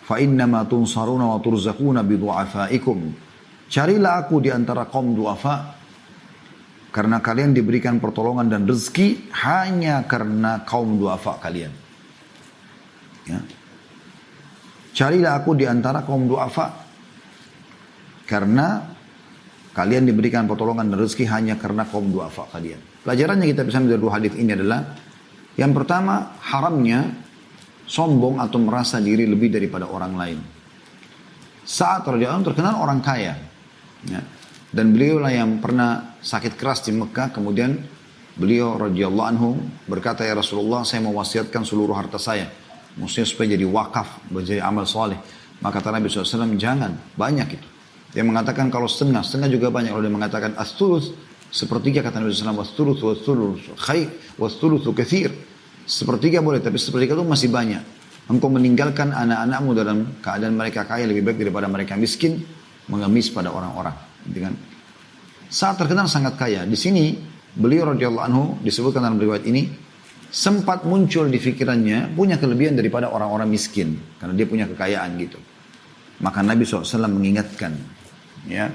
fa 0.02 0.16
innama 0.18 0.64
tunsaruna 0.64 1.36
wa 1.36 1.38
turzakuna 1.38 2.00
bi 2.02 2.16
du'afaikum. 2.16 2.98
Carilah 3.66 4.24
aku 4.24 4.40
di 4.42 4.50
antara 4.50 4.86
kaum 4.86 5.12
du'afa 5.12 5.54
karena 6.90 7.20
kalian 7.20 7.52
diberikan 7.52 8.00
pertolongan 8.00 8.48
dan 8.48 8.62
rezeki 8.64 9.30
hanya 9.46 10.06
karena 10.08 10.64
kaum 10.64 10.96
du'afa 10.96 11.38
kalian. 11.42 11.72
Ya. 13.26 13.40
Carilah 14.96 15.36
aku 15.36 15.52
di 15.52 15.68
antara 15.68 16.00
kaum 16.06 16.24
du'afa 16.24 16.66
karena 18.24 18.96
Kalian 19.76 20.08
diberikan 20.08 20.48
pertolongan 20.48 20.88
dan 20.88 21.04
rezeki 21.04 21.28
hanya 21.28 21.60
karena 21.60 21.84
kaum 21.84 22.08
duafa 22.08 22.48
kalian. 22.48 22.80
Pelajarannya 23.04 23.44
kita 23.52 23.60
bisa 23.60 23.76
dari 23.84 24.00
dua 24.00 24.16
hadis 24.16 24.32
ini 24.32 24.56
adalah 24.56 24.80
yang 25.56 25.72
pertama 25.72 26.36
haramnya 26.44 27.16
sombong 27.88 28.36
atau 28.42 28.60
merasa 28.60 29.00
diri 29.00 29.24
lebih 29.24 29.48
daripada 29.48 29.88
orang 29.88 30.12
lain. 30.14 30.38
Saat 31.66 32.06
Rasulullah 32.06 32.46
terkenal 32.46 32.78
orang 32.78 33.00
kaya. 33.02 33.34
Ya. 34.06 34.22
Dan 34.70 34.92
beliau 34.92 35.18
lah 35.18 35.32
yang 35.32 35.58
pernah 35.58 36.20
sakit 36.20 36.54
keras 36.54 36.84
di 36.84 36.92
Mekah. 36.92 37.32
Kemudian 37.32 37.80
beliau 38.36 38.76
radhiyallahu 38.76 39.26
anhu 39.26 39.56
berkata 39.88 40.22
ya 40.22 40.36
Rasulullah 40.36 40.84
saya 40.84 41.02
mewasiatkan 41.08 41.64
seluruh 41.64 41.96
harta 41.96 42.20
saya. 42.20 42.46
Maksudnya 43.00 43.26
supaya 43.28 43.46
jadi 43.56 43.66
wakaf, 43.66 44.28
menjadi 44.28 44.60
amal 44.62 44.84
soleh. 44.84 45.16
Maka 45.60 45.80
kata 45.80 45.96
Nabi 45.96 46.08
SAW 46.08 46.56
jangan, 46.60 46.92
banyak 47.16 47.48
itu. 47.56 47.68
Dia 48.12 48.24
mengatakan 48.24 48.72
kalau 48.72 48.88
setengah, 48.88 49.20
setengah 49.20 49.52
juga 49.52 49.68
banyak. 49.68 49.92
Kalau 49.92 50.04
dia 50.04 50.12
mengatakan 50.12 50.52
astulus, 50.56 51.12
sepertiga 51.56 52.04
kata 52.04 52.20
Nabi 52.20 52.36
SAW, 52.36 52.60
wastulus, 52.60 53.00
wastulus, 53.00 53.60
khair, 53.80 54.12
wastulus, 54.36 54.84
kathir. 54.92 55.32
Sepertiga 55.88 56.44
boleh, 56.44 56.60
tapi 56.60 56.76
sepertiga 56.76 57.16
itu 57.16 57.24
masih 57.24 57.48
banyak. 57.48 57.96
engkau 58.26 58.50
meninggalkan 58.50 59.14
anak-anakmu 59.14 59.70
dalam 59.70 59.98
keadaan 60.18 60.58
mereka 60.58 60.82
kaya 60.82 61.06
lebih 61.06 61.22
baik 61.22 61.46
daripada 61.46 61.70
mereka 61.70 61.94
miskin, 61.94 62.42
mengemis 62.90 63.30
pada 63.30 63.54
orang-orang. 63.54 63.94
Gitu 64.26 64.42
kan? 64.42 64.54
Saat 65.46 65.78
terkenal 65.78 66.10
sangat 66.10 66.34
kaya. 66.34 66.66
Di 66.66 66.74
sini 66.74 67.14
beliau 67.54 67.94
radhiyallahu 67.94 68.24
anhu 68.26 68.44
disebutkan 68.66 69.06
dalam 69.06 69.22
riwayat 69.22 69.46
ini 69.46 69.70
sempat 70.26 70.82
muncul 70.82 71.30
di 71.30 71.38
pikirannya 71.38 72.18
punya 72.18 72.34
kelebihan 72.36 72.74
daripada 72.74 73.14
orang-orang 73.14 73.46
miskin 73.46 73.94
karena 74.18 74.34
dia 74.34 74.46
punya 74.50 74.66
kekayaan 74.66 75.10
gitu. 75.22 75.38
Maka 76.18 76.42
Nabi 76.42 76.66
SAW 76.66 77.06
mengingatkan, 77.06 77.76
ya, 78.50 78.72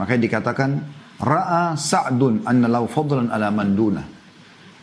makanya 0.00 0.20
dikatakan 0.26 0.82
ra'a 1.20 1.76
Sa'dun 1.76 2.48
anna 2.48 2.66
lau 2.66 2.88
fadlan 2.88 3.28
ala 3.28 3.52
man 3.52 3.76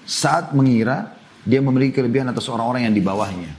Saat 0.08 0.56
mengira 0.56 1.17
dia 1.47 1.60
memiliki 1.63 2.00
kelebihan 2.00 2.32
atas 2.32 2.47
orang-orang 2.52 2.91
yang 2.91 2.95
di 2.95 3.04
bawahnya. 3.04 3.52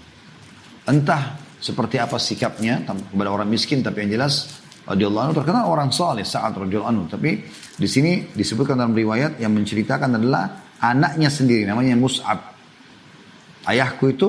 Entah 0.88 1.36
seperti 1.58 1.96
apa 1.98 2.20
sikapnya 2.20 2.84
kepada 2.84 3.28
orang 3.32 3.48
miskin 3.48 3.82
tapi 3.82 4.06
yang 4.06 4.20
jelas 4.20 4.60
radhiyallahu 4.84 5.24
anhu 5.28 5.36
terkenal 5.36 5.68
orang 5.68 5.92
saleh 5.92 6.24
saat 6.24 6.52
radhiyallahu 6.52 6.88
anhu. 6.88 7.04
Tapi 7.08 7.30
di 7.76 7.88
sini 7.88 8.28
disebutkan 8.32 8.76
dalam 8.76 8.92
riwayat 8.92 9.40
yang 9.40 9.52
menceritakan 9.56 10.20
adalah 10.20 10.76
anaknya 10.80 11.32
sendiri 11.32 11.64
namanya 11.64 11.96
Mus'ab. 11.96 12.56
Ayahku 13.68 14.04
itu 14.08 14.28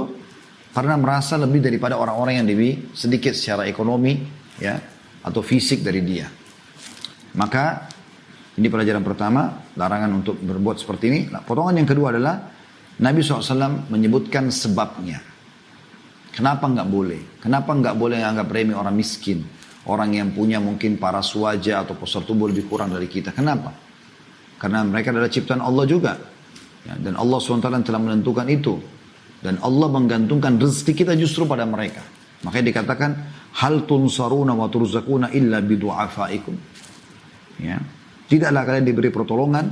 pernah 0.71 0.95
merasa 0.99 1.35
lebih 1.39 1.63
daripada 1.63 1.95
orang-orang 1.99 2.43
yang 2.43 2.47
lebih 2.47 2.91
sedikit 2.95 3.35
secara 3.35 3.67
ekonomi 3.67 4.19
ya 4.59 4.75
atau 5.23 5.43
fisik 5.43 5.83
dari 5.83 5.99
dia. 6.03 6.27
Maka 7.35 7.88
ini 8.59 8.67
pelajaran 8.67 9.01
pertama 9.01 9.71
larangan 9.79 10.11
untuk 10.19 10.35
berbuat 10.43 10.75
seperti 10.77 11.03
ini 11.07 11.19
nah, 11.31 11.39
potongan 11.39 11.79
yang 11.79 11.87
kedua 11.87 12.11
adalah 12.11 12.35
Nabi 12.99 13.23
SAW 13.23 13.87
menyebutkan 13.87 14.51
sebabnya 14.51 15.23
kenapa 16.35 16.67
nggak 16.67 16.87
boleh 16.91 17.21
kenapa 17.39 17.71
nggak 17.71 17.95
boleh 17.95 18.19
anggap 18.19 18.51
remeh 18.51 18.75
orang 18.75 18.93
miskin 18.93 19.47
Orang 19.89 20.13
yang 20.13 20.35
punya 20.35 20.61
mungkin 20.61 21.01
para 21.01 21.23
wajah 21.23 21.87
atau 21.87 21.97
postur 21.97 22.21
tubuh 22.21 22.45
lebih 22.45 22.69
kurang 22.69 22.93
dari 22.93 23.09
kita. 23.09 23.33
Kenapa? 23.33 23.71
Karena 24.61 24.85
mereka 24.85 25.09
adalah 25.09 25.31
ciptaan 25.31 25.65
Allah 25.65 25.85
juga. 25.89 26.13
Ya, 26.83 26.93
dan 26.99 27.17
Allah 27.17 27.39
SWT 27.41 27.87
telah 27.87 28.01
menentukan 28.01 28.45
itu. 28.51 28.77
Dan 29.41 29.57
Allah 29.65 29.87
menggantungkan 29.87 30.61
rezeki 30.61 30.93
kita 30.93 31.13
justru 31.17 31.47
pada 31.49 31.65
mereka. 31.65 32.05
Makanya 32.45 32.65
dikatakan, 32.75 33.11
Hal 33.49 33.89
tunsaruna 33.89 34.53
wa 34.53 34.69
turzakuna 34.69 35.33
illa 35.33 35.57
bidu'afaikum. 35.63 36.53
Ya. 37.63 37.81
Tidaklah 38.29 38.61
kalian 38.61 38.85
diberi 38.85 39.09
pertolongan 39.09 39.65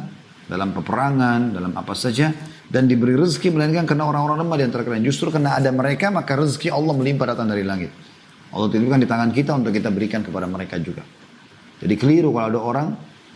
dalam 0.49 0.73
peperangan, 0.73 1.53
dalam 1.53 1.71
apa 1.77 1.93
saja. 1.93 2.33
Dan 2.67 2.83
diberi 2.89 3.15
rezeki 3.15 3.55
melainkan 3.55 3.87
karena 3.87 4.09
orang-orang 4.09 4.43
lemah 4.43 4.57
di 4.59 4.65
antara 4.67 4.83
kalian. 4.83 5.05
Justru 5.07 5.31
karena 5.31 5.55
ada 5.55 5.71
mereka, 5.71 6.11
maka 6.11 6.35
rezeki 6.35 6.73
Allah 6.73 6.93
melimpah 6.99 7.31
datang 7.31 7.47
dari 7.47 7.63
langit. 7.63 7.93
Allah 8.51 8.67
titipkan 8.67 8.99
di 8.99 9.07
tangan 9.07 9.31
kita 9.31 9.55
untuk 9.55 9.71
kita 9.71 9.87
berikan 9.87 10.19
kepada 10.19 10.49
mereka 10.49 10.75
juga. 10.81 11.05
Jadi 11.77 11.93
keliru 11.95 12.33
kalau 12.33 12.47
ada 12.49 12.59
orang 12.59 12.87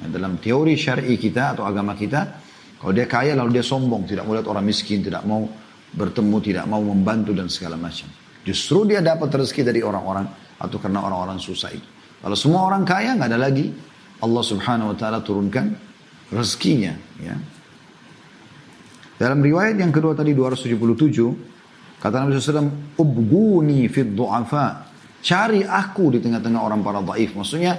ya, 0.01 0.07
dalam 0.09 0.41
teori 0.41 0.73
syar'i 0.75 1.15
kita 1.15 1.55
atau 1.55 1.63
agama 1.63 1.93
kita, 1.93 2.41
kalau 2.81 2.91
dia 2.91 3.05
kaya 3.05 3.37
lalu 3.37 3.61
dia 3.61 3.65
sombong, 3.65 4.09
tidak 4.09 4.25
mau 4.25 4.33
lihat 4.33 4.49
orang 4.49 4.65
miskin, 4.65 4.99
tidak 5.05 5.21
mau 5.23 5.45
bertemu, 5.93 6.37
tidak 6.41 6.65
mau 6.65 6.81
membantu 6.81 7.31
dan 7.37 7.47
segala 7.51 7.77
macam. 7.77 8.09
Justru 8.41 8.89
dia 8.89 8.99
dapat 9.05 9.29
rezeki 9.29 9.61
dari 9.61 9.85
orang-orang 9.85 10.25
atau 10.57 10.77
karena 10.81 11.05
orang-orang 11.05 11.37
susah 11.37 11.69
itu. 11.69 11.85
Kalau 12.21 12.33
semua 12.33 12.65
orang 12.65 12.81
kaya 12.81 13.13
nggak 13.13 13.29
ada 13.29 13.39
lagi 13.39 13.69
Allah 14.21 14.43
Subhanahu 14.45 14.93
wa 14.93 14.97
taala 14.97 15.19
turunkan 15.25 15.73
rezekinya 16.29 16.93
ya. 17.19 17.35
Dalam 19.21 19.41
riwayat 19.41 19.77
yang 19.77 19.93
kedua 19.93 20.17
tadi 20.17 20.33
277 20.33 22.01
kata 22.01 22.25
Nabi 22.25 22.33
SAW, 22.33 22.97
"Ubguni 22.97 23.85
fid 23.85 24.17
du'afa." 24.17 24.89
Cari 25.21 25.61
aku 25.61 26.17
di 26.17 26.19
tengah-tengah 26.21 26.57
orang 26.57 26.81
para 26.81 26.97
dhaif. 27.05 27.37
Maksudnya, 27.37 27.77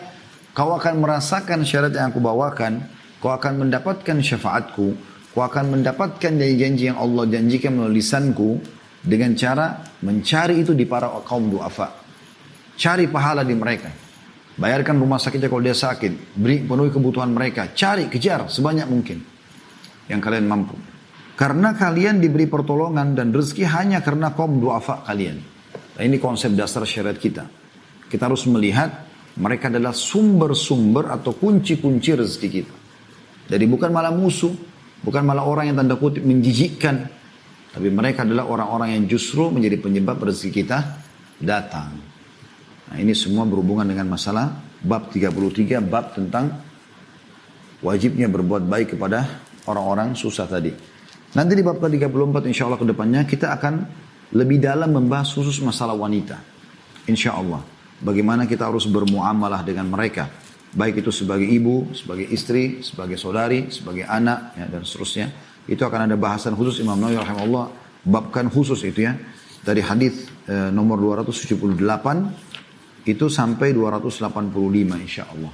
kau 0.55 0.71
akan 0.79 1.03
merasakan 1.03 1.67
syarat 1.67 1.91
yang 1.91 2.15
aku 2.15 2.23
bawakan, 2.23 2.87
kau 3.19 3.35
akan 3.35 3.67
mendapatkan 3.67 4.23
syafaatku, 4.23 4.95
kau 5.35 5.43
akan 5.43 5.75
mendapatkan 5.75 6.31
janji-janji 6.39 6.95
yang 6.95 7.03
Allah 7.03 7.27
janjikan 7.27 7.75
melalui 7.75 7.99
lisanku 7.99 8.63
dengan 9.03 9.35
cara 9.35 9.83
mencari 10.07 10.63
itu 10.63 10.71
di 10.71 10.87
para 10.87 11.11
kaum 11.27 11.51
duafa. 11.51 11.91
Cari 12.79 13.11
pahala 13.11 13.43
di 13.43 13.59
mereka. 13.59 13.91
Bayarkan 14.53 15.01
rumah 15.01 15.17
sakitnya 15.17 15.49
kalau 15.49 15.65
dia 15.65 15.77
sakit. 15.77 16.37
Beri 16.37 16.61
penuhi 16.65 16.93
kebutuhan 16.93 17.33
mereka. 17.33 17.73
Cari, 17.73 18.13
kejar 18.13 18.53
sebanyak 18.53 18.85
mungkin. 18.85 19.19
Yang 20.13 20.21
kalian 20.21 20.45
mampu. 20.45 20.77
Karena 21.33 21.73
kalian 21.73 22.21
diberi 22.21 22.45
pertolongan 22.45 23.17
dan 23.17 23.33
rezeki 23.33 23.65
hanya 23.65 23.99
karena 24.05 24.37
kaum 24.37 24.61
duafa 24.61 25.01
kalian. 25.09 25.41
Nah, 25.97 26.03
ini 26.05 26.21
konsep 26.21 26.53
dasar 26.53 26.85
syariat 26.85 27.17
kita. 27.17 27.49
Kita 28.13 28.29
harus 28.29 28.45
melihat 28.45 29.09
mereka 29.41 29.73
adalah 29.73 29.97
sumber-sumber 29.97 31.09
atau 31.09 31.33
kunci-kunci 31.33 32.13
rezeki 32.13 32.49
kita. 32.53 32.75
Jadi 33.49 33.65
bukan 33.65 33.89
malah 33.89 34.13
musuh, 34.13 34.53
bukan 35.01 35.25
malah 35.25 35.49
orang 35.49 35.73
yang 35.73 35.77
tanda 35.81 35.97
kutip 35.97 36.21
menjijikkan. 36.21 37.09
Tapi 37.73 37.89
mereka 37.89 38.29
adalah 38.29 38.45
orang-orang 38.53 39.01
yang 39.01 39.05
justru 39.09 39.49
menjadi 39.49 39.81
penyebab 39.81 40.21
rezeki 40.21 40.53
kita 40.53 40.79
datang. 41.41 42.12
Nah 42.93 43.01
ini 43.01 43.17
semua 43.17 43.49
berhubungan 43.49 43.89
dengan 43.89 44.05
masalah 44.13 44.53
bab 44.85 45.09
33, 45.09 45.81
bab 45.81 46.13
tentang 46.13 46.61
wajibnya 47.81 48.29
berbuat 48.29 48.69
baik 48.69 49.01
kepada 49.01 49.41
orang-orang 49.65 50.13
susah 50.13 50.45
tadi. 50.45 50.77
Nanti 51.33 51.57
di 51.57 51.65
bab 51.65 51.81
ke-34 51.81 52.37
insya 52.53 52.69
Allah 52.69 52.77
ke 52.77 52.85
depannya 52.85 53.25
kita 53.25 53.49
akan 53.57 53.89
lebih 54.37 54.61
dalam 54.61 54.93
membahas 54.93 55.33
khusus 55.33 55.57
masalah 55.65 55.97
wanita. 55.97 56.37
Insya 57.09 57.33
Allah. 57.33 57.65
Bagaimana 58.05 58.45
kita 58.45 58.69
harus 58.69 58.85
bermuamalah 58.85 59.65
dengan 59.65 59.89
mereka. 59.89 60.29
Baik 60.77 61.01
itu 61.01 61.09
sebagai 61.09 61.49
ibu, 61.49 61.97
sebagai 61.97 62.29
istri, 62.29 62.85
sebagai 62.85 63.17
saudari, 63.17 63.73
sebagai 63.73 64.05
anak, 64.05 64.53
ya, 64.53 64.69
dan 64.69 64.85
seterusnya. 64.85 65.33
Itu 65.65 65.89
akan 65.89 66.13
ada 66.13 66.17
bahasan 66.21 66.53
khusus 66.61 66.85
Imam 66.85 67.01
Nawawi 67.01 67.17
rahimahullah. 67.17 67.67
Babkan 68.05 68.53
khusus 68.53 68.85
itu 68.85 69.09
ya. 69.09 69.17
Dari 69.65 69.81
hadis 69.81 70.29
e, 70.45 70.69
nomor 70.75 71.01
278 71.01 72.52
itu 73.03 73.27
sampai 73.27 73.75
285 73.75 75.03
insya 75.03 75.27
Allah. 75.27 75.53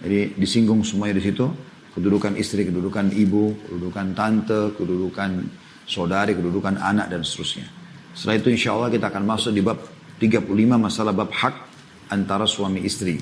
Jadi 0.00 0.40
disinggung 0.40 0.80
semuanya 0.80 1.20
di 1.20 1.24
situ. 1.28 1.46
Kedudukan 1.90 2.38
istri, 2.38 2.64
kedudukan 2.64 3.10
ibu, 3.12 3.52
kedudukan 3.66 4.14
tante, 4.14 4.72
kedudukan 4.78 5.42
saudari, 5.84 6.38
kedudukan 6.38 6.78
anak 6.78 7.10
dan 7.10 7.26
seterusnya. 7.26 7.66
Setelah 8.14 8.36
itu 8.38 8.48
insya 8.54 8.78
Allah 8.78 8.88
kita 8.94 9.10
akan 9.10 9.24
masuk 9.26 9.52
di 9.52 9.60
bab 9.60 9.78
35 10.22 10.46
masalah 10.78 11.10
bab 11.10 11.34
hak 11.34 11.54
antara 12.14 12.46
suami 12.46 12.86
istri. 12.86 13.18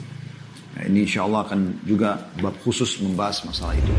Nah, 0.77 0.85
ini 0.85 1.09
insya 1.09 1.25
Allah 1.25 1.49
akan 1.49 1.83
juga 1.89 2.29
bab 2.39 2.55
khusus 2.61 3.01
membahas 3.01 3.41
masalah 3.49 3.73
itu. 3.75 3.95